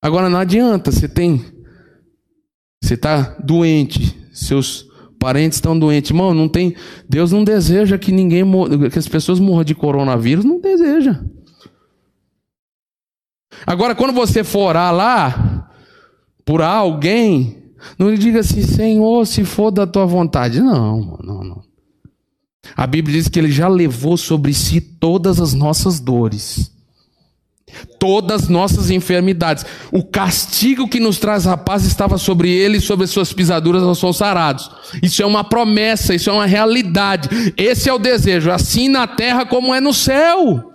[0.00, 1.44] Agora não adianta, você tem,
[2.82, 4.86] você está doente, seus
[5.18, 6.76] parentes estão doentes, irmão, não tem,
[7.08, 8.44] Deus não deseja que ninguém,
[8.90, 11.20] que as pessoas morram de coronavírus, não deseja.
[13.66, 15.72] Agora, quando você for orar lá
[16.44, 20.60] por alguém, não diga assim, Senhor, se for da tua vontade.
[20.60, 21.67] Não, não, não.
[22.76, 26.70] A Bíblia diz que ele já levou sobre si todas as nossas dores,
[27.98, 29.64] todas as nossas enfermidades.
[29.90, 33.98] O castigo que nos traz a paz estava sobre ele, sobre as suas pisaduras nós
[33.98, 34.70] somos sarados.
[35.02, 37.28] Isso é uma promessa, isso é uma realidade.
[37.56, 40.72] Esse é o desejo, assim na terra como é no céu.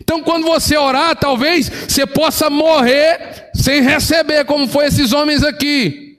[0.00, 6.18] Então, quando você orar, talvez você possa morrer sem receber, como foi esses homens aqui.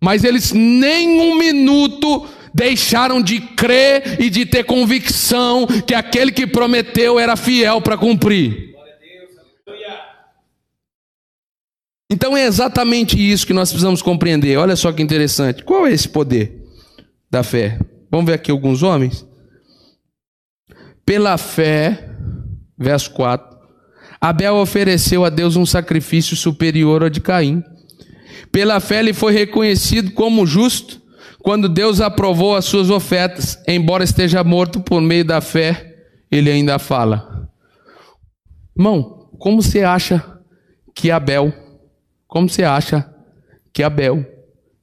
[0.00, 6.46] Mas eles nem um minuto deixaram de crer e de ter convicção que aquele que
[6.46, 8.72] prometeu era fiel para cumprir.
[12.08, 14.56] Então é exatamente isso que nós precisamos compreender.
[14.56, 15.64] Olha só que interessante.
[15.64, 16.62] Qual é esse poder
[17.28, 17.78] da fé?
[18.08, 19.26] Vamos ver aqui alguns homens.
[21.04, 22.08] Pela fé,
[22.78, 23.58] verso 4,
[24.20, 27.64] Abel ofereceu a Deus um sacrifício superior ao de Caim.
[28.52, 31.03] Pela fé ele foi reconhecido como justo
[31.44, 35.94] quando Deus aprovou as suas ofertas, embora esteja morto por meio da fé,
[36.30, 37.50] ele ainda fala.
[38.74, 40.40] Irmão, como você acha
[40.94, 41.52] que Abel,
[42.26, 43.14] como você acha
[43.74, 44.24] que Abel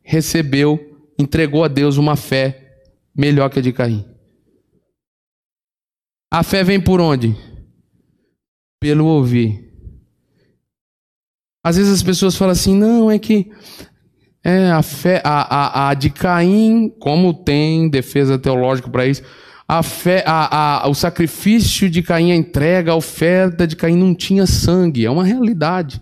[0.04, 0.80] recebeu,
[1.18, 2.78] entregou a Deus uma fé
[3.16, 4.06] melhor que a de Caim?
[6.32, 7.36] A fé vem por onde?
[8.80, 9.68] Pelo ouvir.
[11.66, 13.52] Às vezes as pessoas falam assim: não, é que
[14.44, 19.22] é, a fé, a, a, a de Caim, como tem defesa teológica para isso,
[19.68, 24.14] a fé, a, a, o sacrifício de Caim, a entrega, a oferta de Caim não
[24.14, 26.02] tinha sangue, é uma realidade.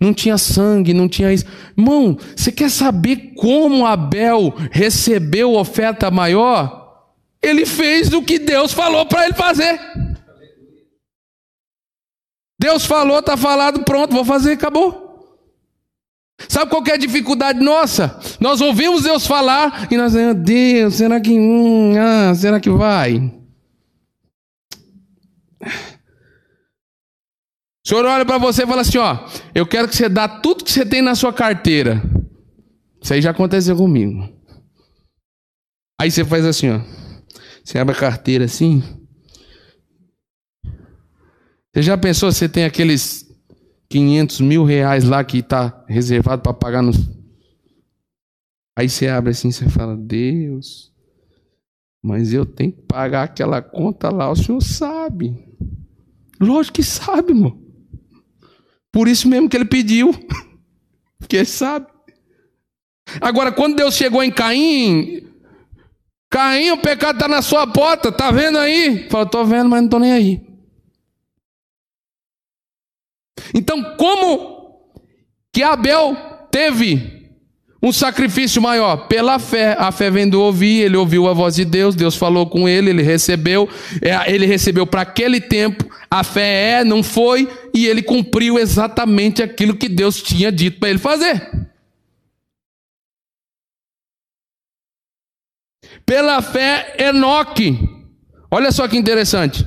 [0.00, 1.44] Não tinha sangue, não tinha isso.
[1.76, 7.04] Irmão, você quer saber como Abel recebeu oferta maior?
[7.40, 9.78] Ele fez o que Deus falou para ele fazer.
[12.58, 15.05] Deus falou, está falado, pronto, vou fazer, acabou.
[16.48, 18.18] Sabe qual é a dificuldade nossa?
[18.38, 23.16] Nós ouvimos Deus falar e nós, meu Deus, será que, hum, ah, será que vai?
[27.84, 30.64] O senhor olha para você e fala assim: ó, eu quero que você dá tudo
[30.64, 32.02] que você tem na sua carteira.
[33.00, 34.28] Isso aí já aconteceu comigo.
[36.00, 36.80] Aí você faz assim, ó.
[37.64, 38.82] Você abre a carteira assim.
[41.72, 43.25] Você já pensou você tem aqueles
[43.88, 46.96] 500 mil reais lá que está reservado para pagar nos.
[48.76, 50.92] Aí você abre assim, você fala, Deus,
[52.02, 55.34] mas eu tenho que pagar aquela conta lá, o senhor sabe.
[56.38, 57.58] Lógico que sabe, irmão.
[58.92, 60.12] Por isso mesmo que ele pediu.
[61.18, 61.86] Porque ele sabe.
[63.20, 65.26] Agora, quando Deus chegou em Caim,
[66.30, 69.08] Caim, o pecado está na sua porta, tá vendo aí?
[69.08, 70.45] Fala, tô vendo, mas não tô nem aí.
[73.54, 74.80] Então, como
[75.52, 76.16] que Abel
[76.50, 77.30] teve
[77.82, 79.08] um sacrifício maior?
[79.08, 79.76] Pela fé.
[79.78, 82.90] A fé vem do ouvir, ele ouviu a voz de Deus, Deus falou com ele,
[82.90, 83.68] ele recebeu,
[84.02, 85.88] é, ele recebeu para aquele tempo.
[86.10, 90.90] A fé é, não foi, e ele cumpriu exatamente aquilo que Deus tinha dito para
[90.90, 91.66] ele fazer.
[96.04, 97.78] Pela fé, Enoque.
[98.50, 99.66] Olha só que interessante.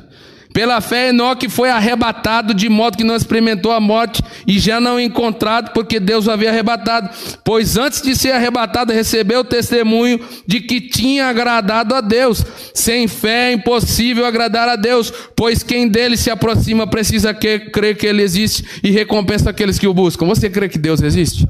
[0.54, 5.00] Pela fé, Enoque foi arrebatado, de modo que não experimentou a morte e já não
[5.00, 7.10] encontrado, porque Deus o havia arrebatado.
[7.44, 12.44] Pois antes de ser arrebatado, recebeu o testemunho de que tinha agradado a Deus.
[12.74, 18.08] Sem fé é impossível agradar a Deus, pois quem dele se aproxima precisa crer que
[18.08, 20.26] ele existe e recompensa aqueles que o buscam.
[20.26, 21.48] Você crê que Deus existe?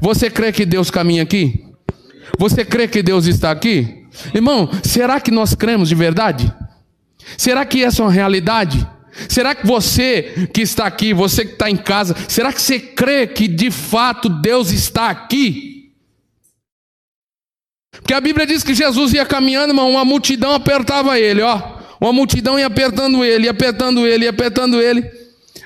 [0.00, 1.64] Você crê que Deus caminha aqui?
[2.38, 4.06] Você crê que Deus está aqui?
[4.34, 6.50] Irmão, será que nós cremos de verdade?
[7.36, 8.86] Será que essa é uma realidade?
[9.28, 13.26] Será que você que está aqui, você que está em casa, será que você crê
[13.26, 15.92] que de fato Deus está aqui?
[17.92, 21.80] Porque a Bíblia diz que Jesus ia caminhando, irmão, uma multidão apertava ele, ó.
[22.00, 25.10] Uma multidão ia apertando ele, ia apertando ele, ia apertando ele.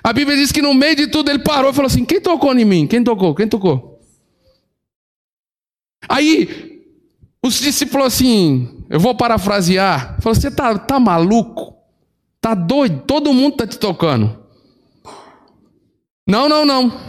[0.02, 2.52] A Bíblia diz que no meio de tudo ele parou e falou assim: Quem tocou
[2.58, 2.86] em mim?
[2.86, 3.34] Quem tocou?
[3.34, 4.00] Quem tocou?
[6.08, 6.82] Aí
[7.42, 11.74] os discípulos assim, eu vou parafrasear, falou: Você tá, tá maluco?
[12.40, 13.02] Tá doido?
[13.06, 14.38] Todo mundo tá te tocando.
[16.26, 17.00] Não, não, não.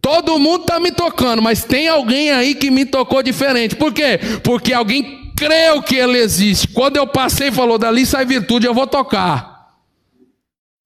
[0.00, 3.76] Todo mundo tá me tocando, mas tem alguém aí que me tocou diferente.
[3.76, 4.18] Por quê?
[4.42, 6.68] Porque alguém creu que ele existe.
[6.68, 9.52] Quando eu passei e falou, dali sai virtude, eu vou tocar.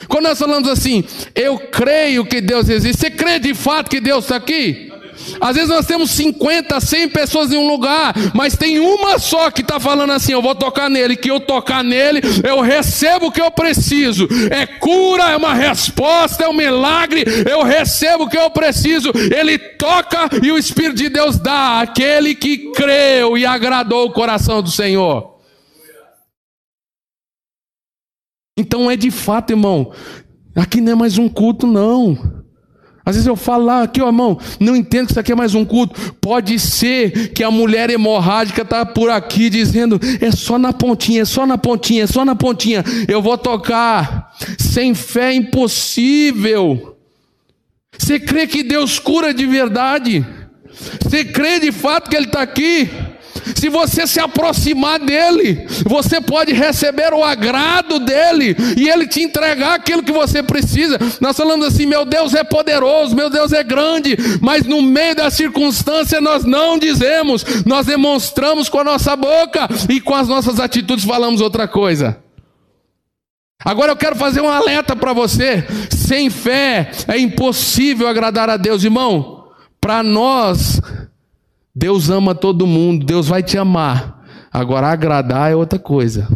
[0.08, 1.02] Quando nós falamos assim,
[1.34, 4.92] eu creio que Deus existe, você crê de fato que Deus está aqui?
[5.40, 9.60] Às vezes nós temos 50, 100 pessoas em um lugar, mas tem uma só que
[9.60, 13.40] está falando assim: eu vou tocar nele, que eu tocar nele, eu recebo o que
[13.40, 14.28] eu preciso.
[14.50, 19.10] É cura, é uma resposta, é um milagre, eu recebo o que eu preciso.
[19.14, 24.62] Ele toca e o Espírito de Deus dá àquele que creu e agradou o coração
[24.62, 25.36] do Senhor.
[28.58, 29.92] Então é de fato, irmão,
[30.54, 32.35] aqui não é mais um culto, não.
[33.06, 35.54] Às vezes eu falo lá, aqui, ó, irmão, não entendo que isso aqui é mais
[35.54, 36.14] um culto.
[36.14, 41.24] Pode ser que a mulher hemorrágica está por aqui dizendo, é só na pontinha, é
[41.24, 42.82] só na pontinha, é só na pontinha.
[43.06, 44.34] Eu vou tocar.
[44.58, 46.96] Sem fé é impossível.
[47.96, 50.26] Você crê que Deus cura de verdade?
[51.00, 52.90] Você crê de fato que Ele está aqui?
[53.54, 59.74] Se você se aproximar dele, você pode receber o agrado dele e ele te entregar
[59.74, 60.98] aquilo que você precisa.
[61.20, 65.30] Nós falamos assim: meu Deus é poderoso, meu Deus é grande, mas no meio da
[65.30, 71.04] circunstância nós não dizemos, nós demonstramos com a nossa boca e com as nossas atitudes
[71.04, 72.18] falamos outra coisa.
[73.64, 78.84] Agora eu quero fazer um alerta para você: sem fé é impossível agradar a Deus,
[78.84, 79.44] irmão.
[79.80, 80.80] Para nós
[81.78, 84.24] Deus ama todo mundo, Deus vai te amar.
[84.50, 86.26] Agora, agradar é outra coisa.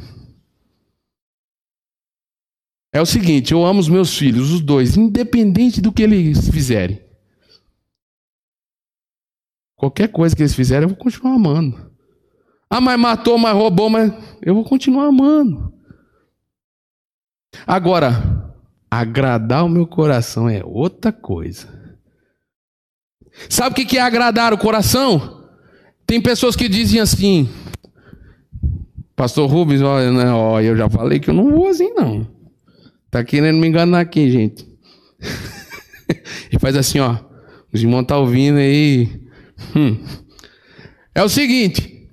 [2.93, 7.03] É o seguinte: eu amo os meus filhos, os dois, independente do que eles fizerem.
[9.75, 11.91] Qualquer coisa que eles fizerem, eu vou continuar amando.
[12.69, 14.13] Ah, mas matou, mas roubou, mas
[14.43, 15.73] eu vou continuar amando.
[17.67, 18.55] Agora,
[18.91, 21.80] agradar o meu coração é outra coisa.
[23.49, 25.45] Sabe o que é agradar o coração?
[26.07, 27.49] Tem pessoas que dizem assim,
[29.15, 32.27] Pastor Rubens, olha, né, ó, eu já falei que eu não vou assim, não.
[33.11, 34.67] Tá querendo me enganar aqui, gente.
[36.51, 37.17] e faz assim, ó.
[37.73, 39.09] Os irmãos tá ouvindo aí.
[39.77, 39.99] Hum.
[41.15, 42.09] É o seguinte.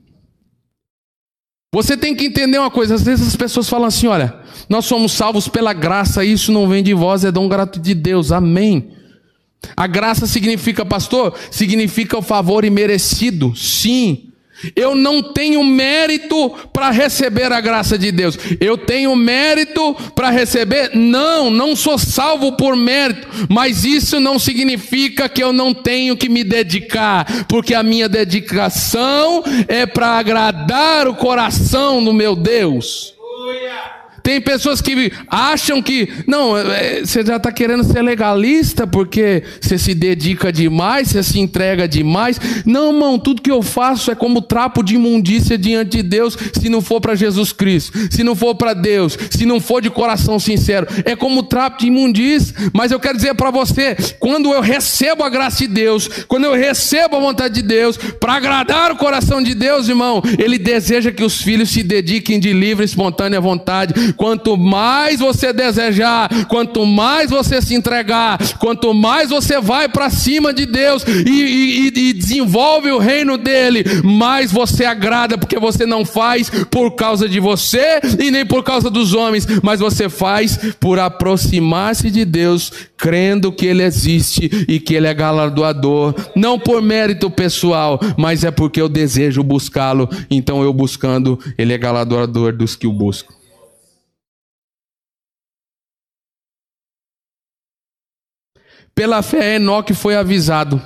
[1.73, 2.95] Você tem que entender uma coisa.
[2.95, 6.83] Às vezes as pessoas falam assim: olha, nós somos salvos pela graça, isso não vem
[6.83, 8.31] de vós, é dom grato de Deus.
[8.31, 8.96] Amém.
[9.75, 11.35] A graça significa, pastor?
[11.51, 13.55] Significa o favor imerecido.
[13.55, 14.23] Sim.
[14.75, 18.37] Eu não tenho mérito para receber a graça de Deus.
[18.59, 20.95] Eu tenho mérito para receber?
[20.95, 23.27] Não, não sou salvo por mérito.
[23.49, 29.43] Mas isso não significa que eu não tenho que me dedicar, porque a minha dedicação
[29.67, 33.16] é para agradar o coração do meu Deus.
[34.27, 39.77] Tem pessoas que acham que, não, é, você já está querendo ser legalista porque você
[39.77, 42.37] se dedica demais, você se entrega demais.
[42.65, 46.67] Não, irmão, tudo que eu faço é como trapo de imundícia diante de Deus, se
[46.67, 50.37] não for para Jesus Cristo, se não for para Deus, se não for de coração
[50.37, 50.85] sincero.
[51.05, 52.53] É como trapo de imundícia.
[52.73, 56.53] Mas eu quero dizer para você, quando eu recebo a graça de Deus, quando eu
[56.53, 61.23] recebo a vontade de Deus, para agradar o coração de Deus, irmão, Ele deseja que
[61.23, 67.29] os filhos se dediquem de livre e espontânea vontade Quanto mais você desejar, quanto mais
[67.29, 72.91] você se entregar, quanto mais você vai para cima de Deus e, e, e desenvolve
[72.91, 78.31] o reino dele, mais você agrada, porque você não faz por causa de você e
[78.31, 83.83] nem por causa dos homens, mas você faz por aproximar-se de Deus, crendo que Ele
[83.83, 89.43] existe e que Ele é galardoador, não por mérito pessoal, mas é porque eu desejo
[89.43, 93.36] buscá-lo, então eu buscando, Ele é galardoador dos que o buscam.
[98.97, 100.81] Pela fé, Enoque foi avisado.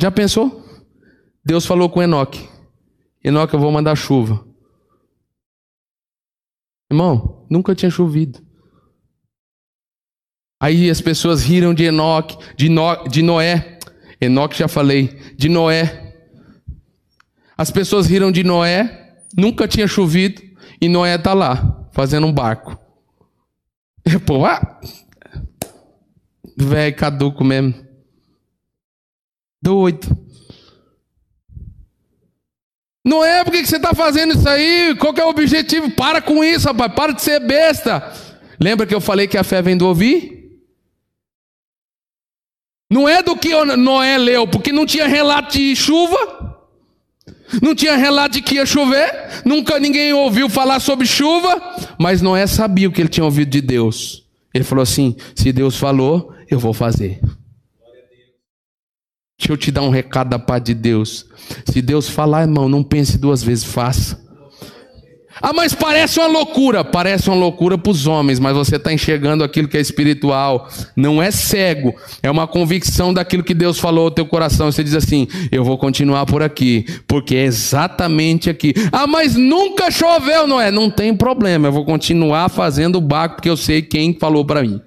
[0.00, 0.64] Já pensou?
[1.44, 2.48] Deus falou com Enoque:
[3.24, 4.46] Enoque, eu vou mandar chuva.
[6.88, 8.40] Irmão, nunca tinha chovido.
[10.62, 13.80] Aí as pessoas riram de Enoque, de, no, de Noé.
[14.20, 16.16] Enoque já falei, de Noé.
[17.56, 20.40] As pessoas riram de Noé, nunca tinha chovido,
[20.80, 22.78] e Noé está lá, fazendo um barco.
[24.06, 24.80] E, pô, ah,
[26.66, 27.74] velho caduco mesmo.
[29.60, 30.16] Doido.
[33.04, 34.94] Noé, por que você está fazendo isso aí?
[34.96, 35.90] Qual é o objetivo?
[35.90, 38.12] Para com isso, rapaz, para de ser besta.
[38.60, 40.38] Lembra que eu falei que a fé vem do ouvir?
[42.90, 46.58] Não é do que Noé leu, porque não tinha relato de chuva,
[47.62, 51.60] não tinha relato de que ia chover, nunca ninguém ouviu falar sobre chuva,
[51.98, 54.24] mas Noé sabia o que ele tinha ouvido de Deus.
[54.54, 57.20] Ele falou assim: se Deus falou, eu vou fazer.
[59.38, 61.26] Deixa eu te dar um recado da paz de Deus.
[61.70, 64.28] Se Deus falar, irmão, não pense duas vezes, faça.
[65.40, 66.84] Ah, mas parece uma loucura.
[66.84, 70.68] Parece uma loucura para os homens, mas você está enxergando aquilo que é espiritual.
[70.96, 74.70] Não é cego, é uma convicção daquilo que Deus falou ao teu coração.
[74.70, 78.74] Você diz assim: Eu vou continuar por aqui, porque é exatamente aqui.
[78.90, 80.70] Ah, mas nunca choveu, não é?
[80.70, 84.62] Não tem problema, eu vou continuar fazendo o barco, porque eu sei quem falou para
[84.62, 84.80] mim.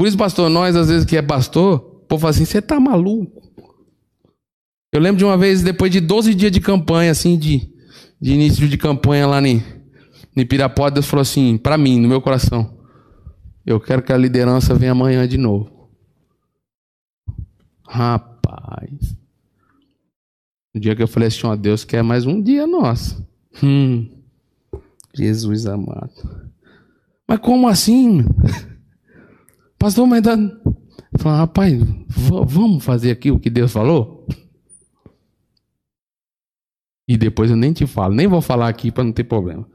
[0.00, 2.80] Por isso, pastor, nós às vezes que é pastor, o povo fala assim: Você está
[2.80, 3.42] maluco?
[4.90, 7.70] Eu lembro de uma vez, depois de 12 dias de campanha, assim, de,
[8.18, 9.62] de início de campanha lá em
[10.48, 12.78] Pirapó, Deus falou assim, para mim, no meu coração,
[13.66, 15.90] eu quero que a liderança venha amanhã de novo.
[17.86, 19.14] Rapaz.
[20.74, 23.22] No dia que eu falei assim, ó, Deus quer mais um dia nosso.
[23.62, 24.10] Hum,
[25.14, 26.48] Jesus amado.
[27.28, 28.24] Mas como assim?
[29.80, 30.36] Pastor, mas dá...
[31.16, 31.74] Falei, rapaz,
[32.46, 34.26] vamos fazer aqui o que Deus falou?
[37.08, 39.66] E depois eu nem te falo, nem vou falar aqui para não ter problema.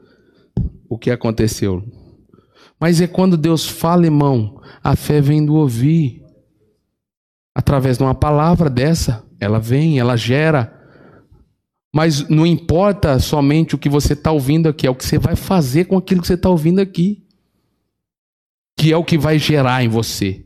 [0.88, 1.82] O que aconteceu?
[2.78, 6.22] Mas é quando Deus fala, irmão, a fé vem do ouvir.
[7.52, 10.72] Através de uma palavra dessa, ela vem, ela gera.
[11.92, 15.34] Mas não importa somente o que você está ouvindo aqui, é o que você vai
[15.34, 17.25] fazer com aquilo que você está ouvindo aqui.
[18.76, 20.44] Que é o que vai gerar em você.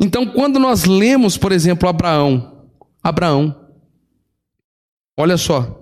[0.00, 2.68] Então, quando nós lemos, por exemplo, Abraão,
[3.02, 3.62] Abraão,
[5.16, 5.78] Olha só.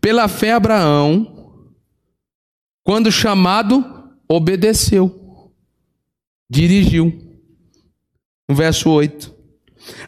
[0.00, 1.70] Pela fé, Abraão,
[2.84, 3.84] quando chamado,
[4.28, 5.52] obedeceu,
[6.48, 7.12] dirigiu.
[8.50, 9.34] Verso 8.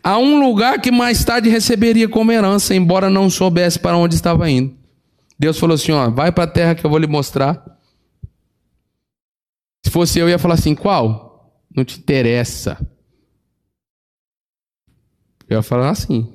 [0.02, 4.50] A um lugar que mais tarde receberia como herança, embora não soubesse para onde estava
[4.50, 4.76] indo.
[5.38, 7.71] Deus falou assim: ó, vai para a terra que eu vou lhe mostrar.
[9.92, 11.54] Se fosse eu, ia falar assim: qual?
[11.76, 12.78] Não te interessa.
[15.46, 16.34] Eu ia falar assim.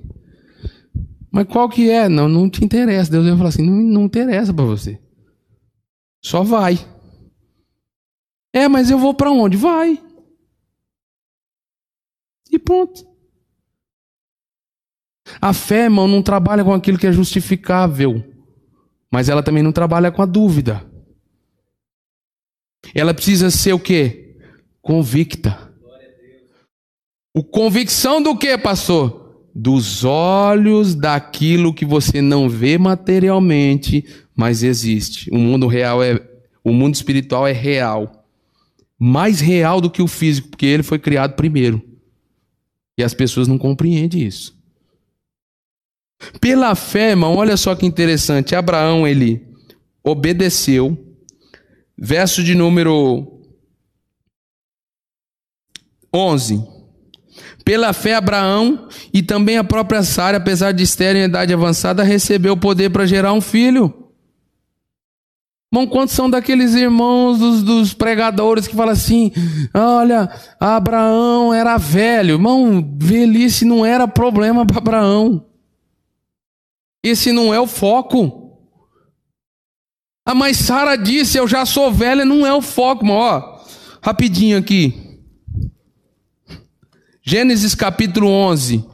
[1.31, 2.07] Mas qual que é?
[2.07, 3.09] Não, não te interessa.
[3.09, 5.01] Deus vai falar assim: não, não interessa para você.
[6.23, 6.77] Só vai.
[8.53, 9.57] É, mas eu vou para onde?
[9.57, 9.99] Vai.
[12.51, 13.07] E pronto.
[15.41, 18.23] A fé, irmão, não trabalha com aquilo que é justificável.
[19.11, 20.86] Mas ela também não trabalha com a dúvida.
[22.93, 24.35] Ela precisa ser o quê?
[24.81, 25.71] Convicta.
[27.33, 29.27] O convicção do quê, pastor?
[29.59, 35.31] dos olhos daquilo que você não vê materialmente, mas existe.
[35.31, 36.21] O mundo real é
[36.63, 38.23] o mundo espiritual é real.
[38.99, 41.81] Mais real do que o físico, porque ele foi criado primeiro.
[42.95, 44.55] E as pessoas não compreendem isso.
[46.39, 48.53] Pela fé, irmão, olha só que interessante.
[48.53, 49.41] Abraão, ele
[50.03, 51.06] obedeceu.
[51.97, 53.41] Verso de número
[56.13, 56.63] 11.
[57.65, 62.53] Pela fé, Abraão e também a própria Sara, apesar de estarem em idade avançada, recebeu
[62.53, 63.93] o poder para gerar um filho.
[65.73, 69.33] Irmão, quantos são daqueles irmãos dos, dos, pregadores que falam assim:
[69.73, 70.29] olha,
[70.59, 72.35] Abraão era velho.
[72.35, 75.45] Irmão, velhice não era problema para Abraão.
[77.03, 78.36] Esse não é o foco.
[80.29, 83.15] Ah, mas Sara disse: eu já sou velha, não é o foco, irmão.
[83.15, 83.65] Ó,
[84.01, 85.21] rapidinho aqui.
[87.23, 88.79] Gênesis capítulo 11.
[88.79, 88.89] Pra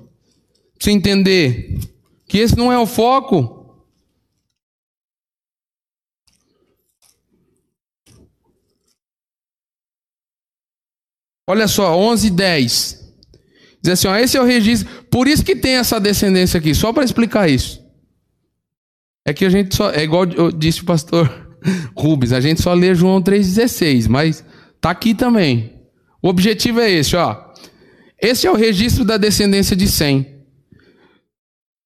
[0.80, 1.80] você entender
[2.28, 3.84] que esse não é o foco.
[11.50, 13.16] Olha só, 11 e 10.
[13.82, 15.04] Diz assim, ó, esse é o registro.
[15.06, 17.83] Por isso que tem essa descendência aqui, só para explicar isso.
[19.26, 19.90] É que a gente só.
[19.92, 21.30] É igual eu disse o pastor
[21.96, 24.44] Rubens, a gente só lê João 3,16, mas
[24.82, 25.74] tá aqui também.
[26.22, 27.52] O objetivo é esse, ó.
[28.22, 30.34] Esse é o registro da descendência de Sem.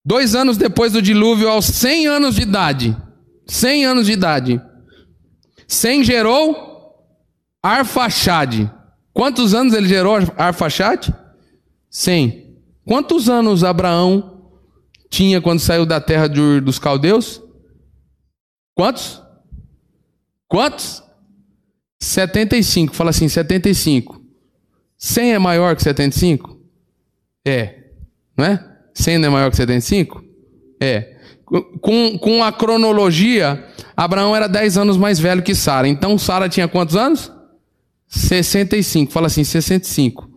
[0.06, 2.98] Dois anos depois do dilúvio, aos 100 anos de idade.
[3.48, 4.62] 100 anos de idade.
[5.68, 6.56] Sem gerou
[7.62, 8.72] Arfaxade.
[9.12, 11.14] Quantos anos ele gerou Arfaxade?
[11.90, 12.58] 100.
[12.86, 14.37] Quantos anos Abraão
[15.10, 17.42] tinha quando saiu da terra dos caldeus?
[18.76, 19.22] Quantos?
[20.48, 21.04] Quantos?
[22.00, 22.94] 75.
[22.96, 24.22] Fala assim, 75.
[24.98, 26.60] 100 é maior que 75?
[27.46, 27.84] É.
[28.38, 28.78] Não é?
[28.94, 30.24] 100 não é maior que 75?
[30.80, 31.18] É.
[31.82, 35.88] Com, com a cronologia, Abraão era 10 anos mais velho que Sara.
[35.88, 37.32] Então Sara tinha quantos anos?
[38.08, 39.12] 65.
[39.12, 40.30] Fala assim, 65.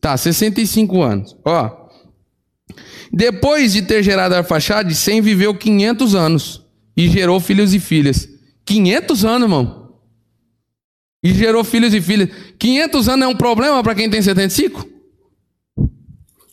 [0.00, 1.36] Tá, 65 anos.
[1.44, 1.81] Ó.
[3.12, 6.62] Depois de ter gerado Arfaxade, Sem viveu 500 anos
[6.96, 8.28] e gerou filhos e filhas.
[8.64, 9.98] 500 anos, irmão.
[11.22, 12.30] E gerou filhos e filhas.
[12.58, 14.88] 500 anos é um problema para quem tem 75?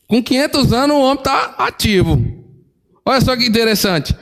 [0.05, 2.19] Com 500 anos o homem está ativo.
[3.05, 4.15] Olha só que interessante.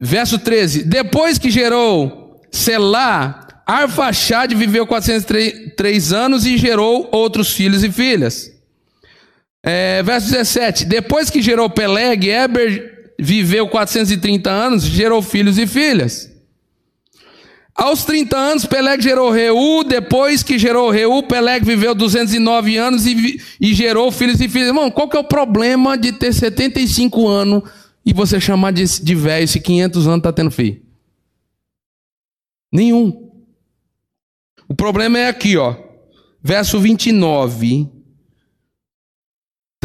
[0.00, 7.90] Verso 13: Depois que gerou Selá, Arfaxade viveu 403 anos e gerou outros filhos e
[7.90, 8.55] filhas.
[9.68, 16.30] É, verso 17: Depois que gerou Peleg, Eber viveu 430 anos gerou filhos e filhas.
[17.74, 19.82] Aos 30 anos, Peleg gerou Reu.
[19.82, 24.68] Depois que gerou Reu, Peleg viveu 209 anos e, e gerou filhos e filhas.
[24.68, 27.64] Irmão, qual que é o problema de ter 75 anos
[28.04, 30.80] e você chamar de, de velho se 500 anos está tendo filho?
[32.72, 33.32] Nenhum.
[34.68, 35.74] O problema é aqui, ó.
[36.40, 37.95] Verso 29.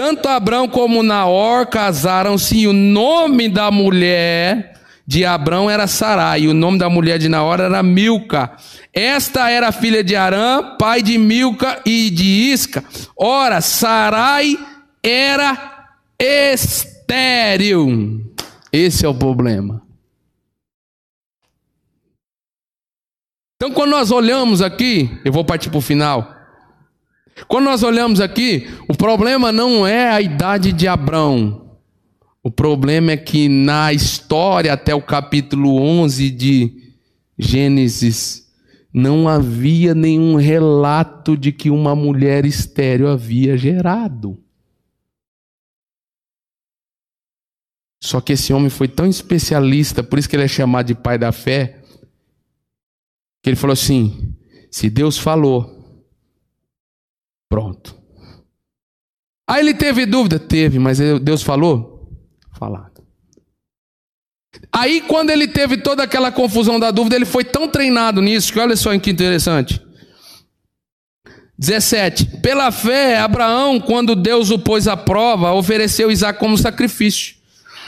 [0.04, 4.74] Tanto Abrão como Naor casaram-se e o nome da mulher
[5.06, 8.52] de Abrão era Sarai, e o nome da mulher de Naor era Milca.
[8.92, 12.84] Esta era filha de Arã, pai de Milca e de Isca.
[13.16, 14.58] Ora, Sarai
[15.04, 18.34] era estéril.
[18.74, 19.84] Esse é o problema.
[23.56, 26.41] Então, quando nós olhamos aqui, eu vou partir para o final.
[27.48, 31.78] Quando nós olhamos aqui, o problema não é a idade de Abrão.
[32.44, 36.94] O problema é que na história, até o capítulo 11 de
[37.38, 38.52] Gênesis,
[38.94, 44.38] não havia nenhum relato de que uma mulher estéreo havia gerado.
[48.04, 51.20] Só que esse homem foi tão especialista, por isso que ele é chamado de pai
[51.20, 51.84] da fé,
[53.44, 54.36] que ele falou assim:
[54.72, 55.81] se Deus falou,
[57.52, 57.94] pronto.
[59.46, 60.40] Aí ele teve dúvida?
[60.40, 61.92] Teve, mas Deus falou?
[62.58, 63.02] falado.
[64.72, 68.60] Aí, quando ele teve toda aquela confusão da dúvida, ele foi tão treinado nisso que
[68.60, 69.82] olha só que interessante.
[71.58, 72.38] 17.
[72.38, 77.36] Pela fé, Abraão, quando Deus o pôs à prova, ofereceu Isaac como sacrifício.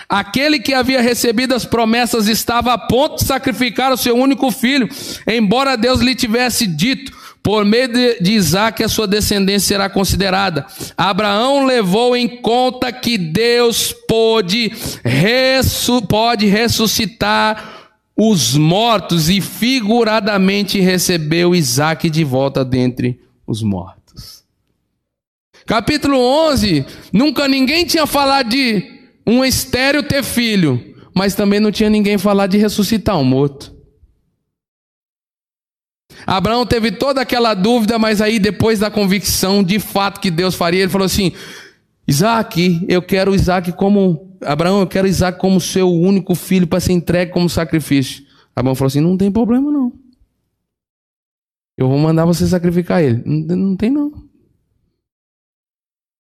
[0.10, 4.90] Aquele que havia recebido as promessas estava a ponto de sacrificar o seu único filho,
[5.28, 7.12] embora Deus lhe tivesse dito:
[7.44, 7.90] por meio
[8.22, 10.66] de Isaac, a sua descendência será considerada.
[10.96, 14.72] Abraão levou em conta que Deus pode,
[15.04, 24.46] ressu pode ressuscitar os mortos e figuradamente recebeu Isaac de volta dentre os mortos.
[25.66, 28.90] Capítulo 11, nunca ninguém tinha falado de
[29.28, 33.73] um estéreo ter filho, mas também não tinha ninguém falado de ressuscitar um morto.
[36.26, 40.82] Abraão teve toda aquela dúvida, mas aí depois da convicção de fato que Deus faria,
[40.82, 41.32] ele falou assim:
[42.08, 44.38] Isaac, eu quero Isaac como.
[44.42, 48.24] Abraão, eu quero Isaac como seu único filho para ser entregue como sacrifício.
[48.56, 49.92] Abraão falou assim: não tem problema não.
[51.78, 53.22] Eu vou mandar você sacrificar ele.
[53.26, 54.08] Não, não tem não.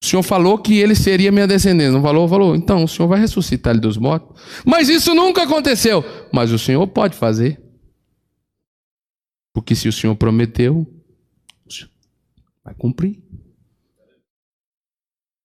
[0.03, 1.93] O Senhor falou que ele seria minha descendência.
[1.93, 2.27] Não falou?
[2.27, 2.55] Falou.
[2.55, 4.37] Então, o Senhor vai ressuscitar ele dos mortos.
[4.65, 6.03] Mas isso nunca aconteceu.
[6.29, 7.62] Mas o Senhor pode fazer.
[9.53, 10.91] Porque se o Senhor prometeu,
[12.63, 13.21] vai cumprir.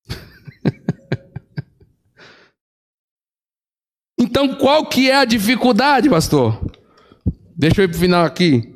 [4.19, 6.59] então, qual que é a dificuldade, pastor?
[7.55, 8.75] Deixa eu ir para o final aqui.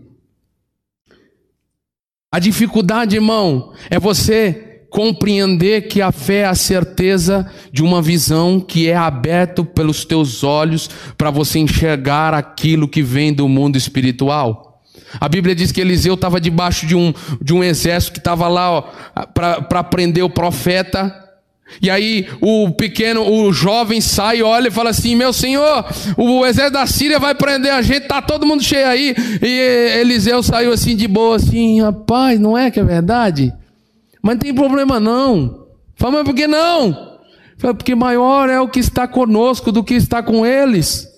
[2.31, 8.61] A dificuldade, irmão, é você compreender que a fé é a certeza de uma visão
[8.61, 14.72] que é aberta pelos teus olhos para você enxergar aquilo que vem do mundo espiritual.
[15.21, 18.83] A Bíblia diz que Eliseu estava debaixo de um, de um exército que estava lá
[19.35, 21.21] para prender o profeta.
[21.81, 25.85] E aí o pequeno, o jovem sai, olha e fala assim: Meu senhor,
[26.17, 29.15] o exército da Síria vai prender a gente, tá todo mundo cheio aí.
[29.41, 33.53] E Eliseu saiu assim de boa, assim, rapaz, não é que é verdade?
[34.23, 35.67] Mas não tem problema não.
[35.97, 37.19] Fala, mas por que não?
[37.59, 41.12] Fala, porque maior é o que está conosco do que está com eles.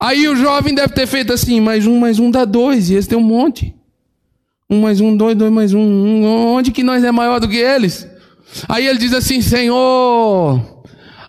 [0.00, 3.08] Aí o jovem deve ter feito assim: mais um, mais um dá dois, e esse
[3.08, 3.74] tem um monte.
[4.68, 5.80] Um mais um, dois, dois mais um.
[5.80, 6.24] um
[6.54, 8.06] onde que nós é maior do que eles?
[8.68, 10.60] Aí ele diz assim: Senhor,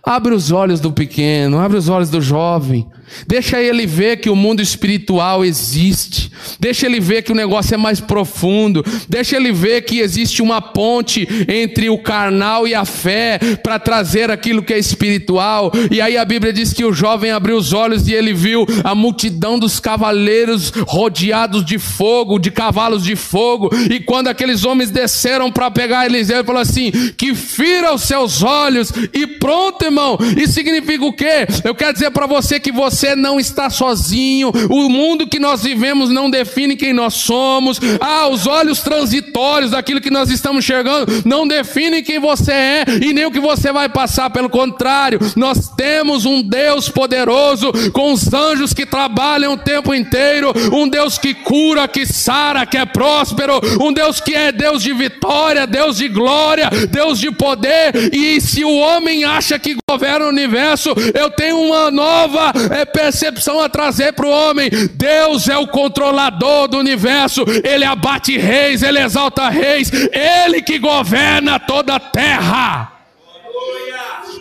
[0.02, 2.86] abre os olhos do pequeno, abre os olhos do jovem,
[3.26, 6.30] Deixa ele ver que o mundo espiritual existe.
[6.58, 8.84] Deixa ele ver que o negócio é mais profundo.
[9.08, 14.30] Deixa ele ver que existe uma ponte entre o carnal e a fé para trazer
[14.30, 15.72] aquilo que é espiritual.
[15.90, 18.94] E aí a Bíblia diz que o jovem abriu os olhos e ele viu a
[18.94, 23.70] multidão dos cavaleiros rodeados de fogo, de cavalos de fogo.
[23.90, 28.42] E quando aqueles homens desceram para pegar Eliseu, ele falou assim: que fira os seus
[28.42, 30.18] olhos e pronto, irmão.
[30.36, 31.46] Isso significa o quê?
[31.64, 34.50] Eu quero dizer para você que você você não está sozinho.
[34.68, 37.80] O mundo que nós vivemos não define quem nós somos.
[38.00, 43.12] Ah, os olhos transitórios daquilo que nós estamos enxergando não definem quem você é e
[43.12, 44.30] nem o que você vai passar.
[44.30, 50.52] Pelo contrário, nós temos um Deus poderoso com os anjos que trabalham o tempo inteiro,
[50.72, 54.92] um Deus que cura, que sara, que é próspero, um Deus que é Deus de
[54.92, 58.12] vitória, Deus de glória, Deus de poder.
[58.12, 63.60] E se o homem acha que governa o universo, eu tenho uma nova é, percepção
[63.60, 64.70] a trazer para o homem.
[64.94, 71.58] Deus é o controlador do universo, ele abate reis, ele exalta reis, ele que governa
[71.58, 72.92] toda a terra.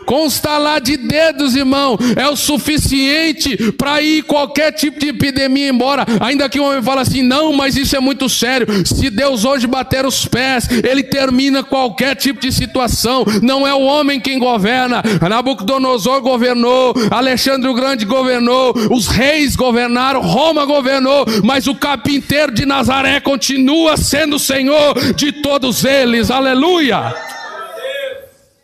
[0.07, 6.05] Constalar de dedos, irmão, é o suficiente para ir qualquer tipo de epidemia embora.
[6.21, 8.65] Ainda que o homem fale assim, não, mas isso é muito sério.
[8.87, 13.25] Se Deus hoje bater os pés, ele termina qualquer tipo de situação.
[13.41, 15.03] Não é o homem quem governa.
[15.29, 22.65] Nabucodonosor governou, Alexandre o Grande governou, os reis governaram, Roma governou, mas o carpinteiro de
[22.65, 26.31] Nazaré continua sendo o Senhor de todos eles.
[26.31, 27.13] Aleluia!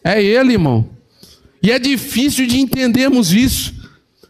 [0.06, 0.93] É ele, irmão.
[1.64, 3.74] E é difícil de entendermos isso.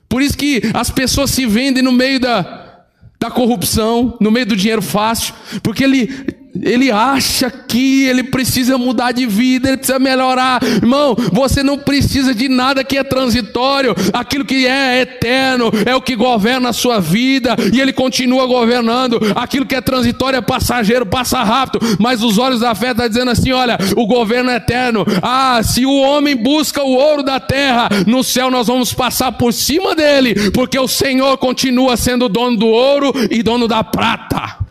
[0.07, 2.85] Por isso que as pessoas se vendem no meio da,
[3.19, 9.11] da corrupção, no meio do dinheiro fácil, porque ele ele acha que ele precisa mudar
[9.11, 10.61] de vida, ele precisa melhorar.
[10.63, 16.01] Irmão, você não precisa de nada que é transitório, aquilo que é eterno é o
[16.01, 19.19] que governa a sua vida e ele continua governando.
[19.35, 23.07] Aquilo que é transitório é passageiro, passa rápido, mas os olhos da fé estão tá
[23.07, 25.05] dizendo assim: olha, o governo é eterno.
[25.21, 29.51] Ah, se o homem busca o ouro da terra, no céu nós vamos passar por
[29.53, 34.63] cima dele, porque o Senhor continua sendo dono do ouro e dono da prata.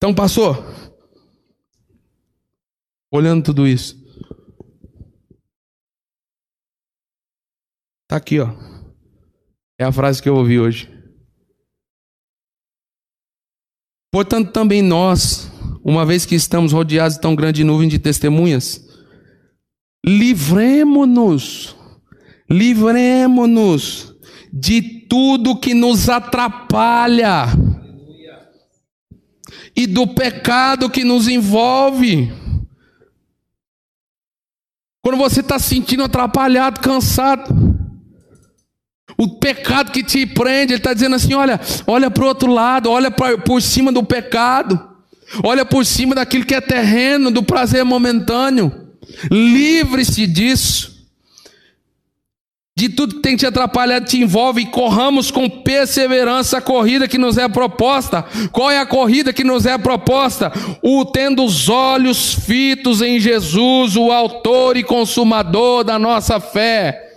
[0.00, 0.56] Então passou.
[3.12, 4.02] Olhando tudo isso.
[8.08, 8.48] Tá aqui, ó.
[9.78, 10.88] É a frase que eu ouvi hoje.
[14.10, 15.52] Portanto, também nós,
[15.84, 18.82] uma vez que estamos rodeados de tão grande nuvem de testemunhas,
[20.04, 21.76] livremos-nos,
[22.48, 24.14] livremos-nos
[24.50, 27.44] de tudo que nos atrapalha
[29.74, 32.32] e do pecado que nos envolve.
[35.02, 37.78] Quando você está sentindo atrapalhado, cansado,
[39.16, 42.90] o pecado que te prende, ele está dizendo assim: olha, olha para o outro lado,
[42.90, 44.78] olha pra, por cima do pecado,
[45.42, 48.88] olha por cima daquilo que é terreno, do prazer momentâneo,
[49.30, 50.89] livre-se disso
[52.80, 57.18] de tudo que tem te atrapalhado te envolve e corramos com perseverança a corrida que
[57.18, 58.24] nos é proposta.
[58.50, 60.50] Qual é a corrida que nos é proposta?
[60.82, 67.09] O tendo os olhos fitos em Jesus, o autor e consumador da nossa fé.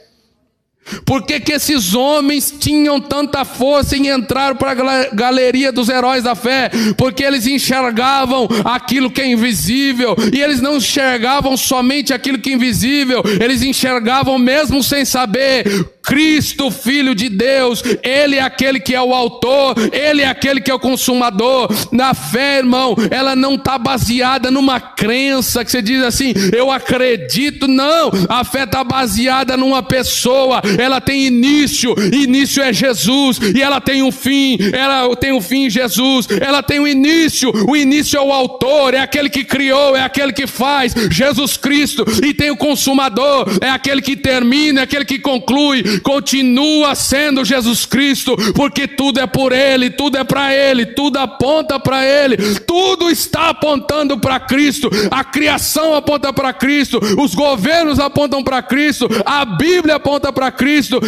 [1.06, 6.24] Por que, que esses homens tinham tanta força em entrar para a galeria dos heróis
[6.24, 6.70] da fé?
[6.98, 12.54] Porque eles enxergavam aquilo que é invisível, e eles não enxergavam somente aquilo que é
[12.54, 15.64] invisível, eles enxergavam mesmo sem saber
[16.04, 20.70] Cristo, Filho de Deus, Ele é aquele que é o autor, Ele é aquele que
[20.70, 21.70] é o consumador.
[21.92, 27.68] Na fé, irmão, ela não está baseada numa crença que você diz assim, eu acredito.
[27.68, 33.80] Não, a fé está baseada numa pessoa, ela tem início, início é Jesus, e ela
[33.80, 38.22] tem um fim, ela tem um fim Jesus, ela tem um início, o início é
[38.22, 42.58] o autor, é aquele que criou, é aquele que faz, Jesus Cristo, e tem o
[42.58, 49.20] consumador, é aquele que termina, é aquele que conclui, continua sendo Jesus Cristo, porque tudo
[49.20, 54.40] é por Ele, tudo é para Ele, tudo aponta para Ele, tudo está apontando para
[54.40, 60.52] Cristo, a criação aponta para Cristo, os governos apontam para Cristo, a Bíblia aponta para
[60.52, 60.63] Cristo,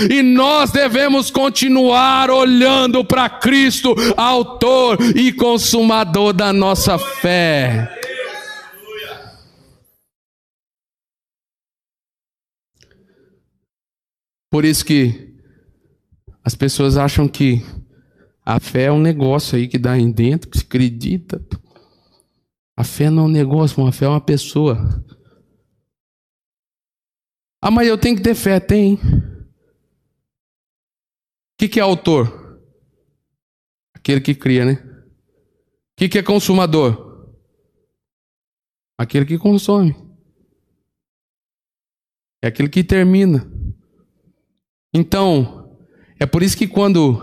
[0.10, 7.92] e nós devemos continuar olhando para Cristo, Autor e Consumador da nossa fé.
[14.50, 15.34] Por isso que
[16.44, 17.62] as pessoas acham que
[18.46, 21.44] a fé é um negócio aí que dá em dentro, que se acredita.
[22.78, 25.04] A fé não é um negócio, a fé é uma pessoa.
[27.62, 29.00] Ah, mas eu tenho que ter fé, tem.
[31.56, 32.60] O que, que é autor?
[33.94, 34.74] Aquele que cria, né?
[34.74, 37.34] O que, que é consumador?
[38.98, 39.96] Aquele que consome.
[42.44, 43.50] É aquele que termina.
[44.94, 45.78] Então,
[46.20, 47.22] é por isso que quando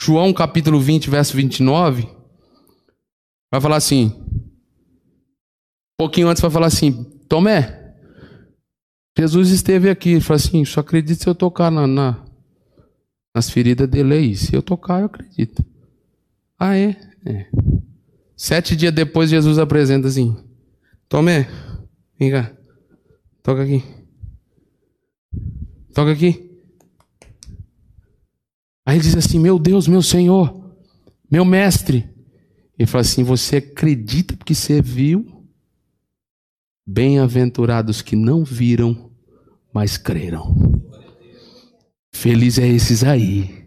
[0.00, 2.08] João capítulo 20, verso 29,
[3.50, 7.96] vai falar assim, um pouquinho antes vai falar assim, Tomé,
[9.18, 12.27] Jesus esteve aqui, ele fala assim, só acredito se eu tocar na, na,
[13.38, 15.64] nas feridas dele aí, se eu tocar eu acredito.
[16.58, 16.96] Ah, é?
[17.24, 17.46] é?
[18.36, 20.36] Sete dias depois Jesus apresenta assim,
[21.08, 21.48] Tomé,
[22.18, 22.52] vem cá,
[23.40, 23.82] toca aqui.
[25.94, 26.50] Toca aqui.
[28.84, 30.74] Aí ele diz assim: Meu Deus, meu Senhor,
[31.30, 32.08] meu mestre.
[32.78, 35.44] Ele fala assim: Você acredita porque você viu?
[36.86, 39.10] Bem-aventurados que não viram,
[39.72, 40.67] mas creram.
[42.12, 43.64] Feliz é esses aí.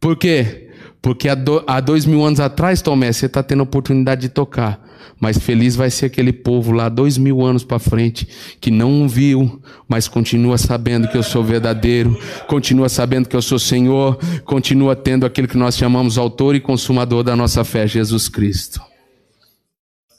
[0.00, 0.70] Por quê?
[1.00, 4.28] Porque há, do, há dois mil anos atrás, Tomé, você está tendo a oportunidade de
[4.30, 4.82] tocar.
[5.20, 8.26] Mas feliz vai ser aquele povo lá dois mil anos para frente
[8.60, 12.18] que não viu, mas continua sabendo que eu sou verdadeiro,
[12.48, 17.22] continua sabendo que eu sou Senhor, continua tendo aquele que nós chamamos autor e consumador
[17.22, 18.80] da nossa fé, Jesus Cristo.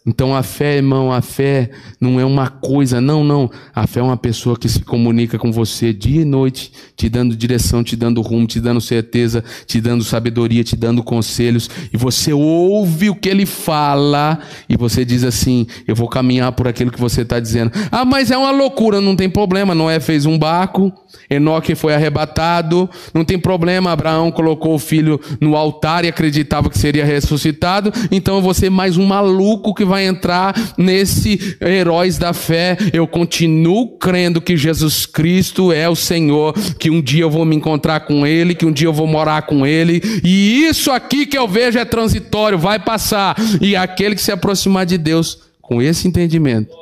[0.06, 3.50] Então a fé, irmão, a fé não é uma coisa, não, não.
[3.74, 7.36] A fé é uma pessoa que se comunica com você dia e noite, te dando
[7.36, 12.32] direção, te dando rumo, te dando certeza, te dando sabedoria, te dando conselhos, e você
[12.32, 14.40] ouve o que ele fala
[14.70, 17.72] e você diz assim: Eu vou caminhar por aquilo que você está dizendo.
[17.92, 19.74] Ah, mas é uma loucura, não tem problema.
[19.74, 20.94] Noé fez um barco,
[21.30, 23.92] Enoque foi arrebatado, não tem problema.
[23.92, 28.70] Abraão colocou o filho no altar e acreditava que seria ressuscitado, então eu vou ser
[28.70, 32.78] mais um maluco que vai vai entrar nesse heróis da fé.
[32.94, 37.56] Eu continuo crendo que Jesus Cristo é o Senhor, que um dia eu vou me
[37.56, 40.02] encontrar com Ele, que um dia eu vou morar com Ele.
[40.24, 43.36] E isso aqui que eu vejo é transitório, vai passar.
[43.62, 46.76] E aquele que se aproximar de Deus com esse entendimento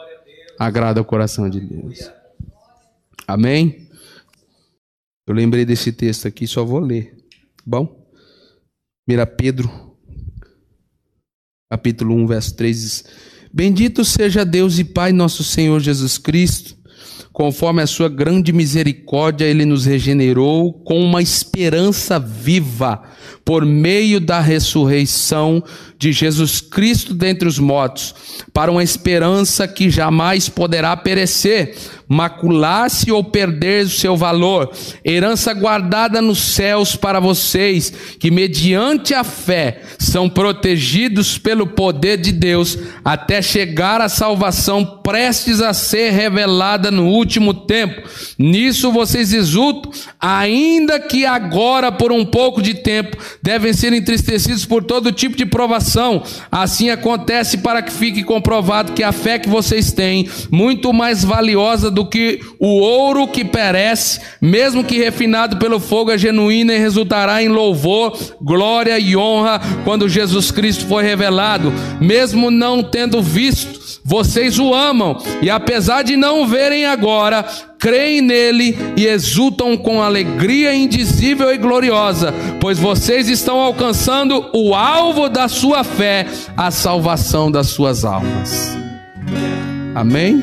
[0.60, 2.10] agrada o coração de Deus.
[3.28, 3.88] Amém?
[5.28, 7.16] Eu lembrei desse texto aqui, só vou ler.
[7.66, 8.04] Bom?
[9.08, 9.93] Mira Pedro
[11.74, 13.04] capítulo 1, verso 3 diz:
[13.52, 16.76] Bendito seja Deus e Pai nosso Senhor Jesus Cristo,
[17.32, 23.02] conforme a sua grande misericórdia, ele nos regenerou com uma esperança viva
[23.44, 25.64] por meio da ressurreição
[26.04, 28.14] de Jesus Cristo dentre os mortos,
[28.52, 31.78] para uma esperança que jamais poderá perecer,
[32.10, 34.70] macular-se ou perder o seu valor,
[35.04, 42.34] herança guardada nos céus para vocês, que mediante a fé são protegidos pelo poder de
[42.34, 48.08] Deus, até chegar à salvação prestes a ser revelada no último tempo.
[48.38, 54.84] Nisso vocês exultam, ainda que agora, por um pouco de tempo, devem ser entristecidos por
[54.84, 55.93] todo tipo de provação.
[56.52, 61.92] Assim acontece para que fique comprovado que a fé que vocês têm, muito mais valiosa
[61.92, 67.44] do que o ouro que perece, mesmo que refinado pelo fogo, é genuína e resultará
[67.44, 74.60] em louvor, glória e honra quando Jesus Cristo for revelado, mesmo não tendo visto vocês
[74.60, 77.46] o amam e, apesar de não verem agora,
[77.80, 85.30] creem nele e exultam com alegria indizível e gloriosa, pois vocês estão alcançando o alvo
[85.30, 86.28] da sua fé,
[86.58, 88.78] a salvação das suas almas.
[89.96, 90.42] Amém?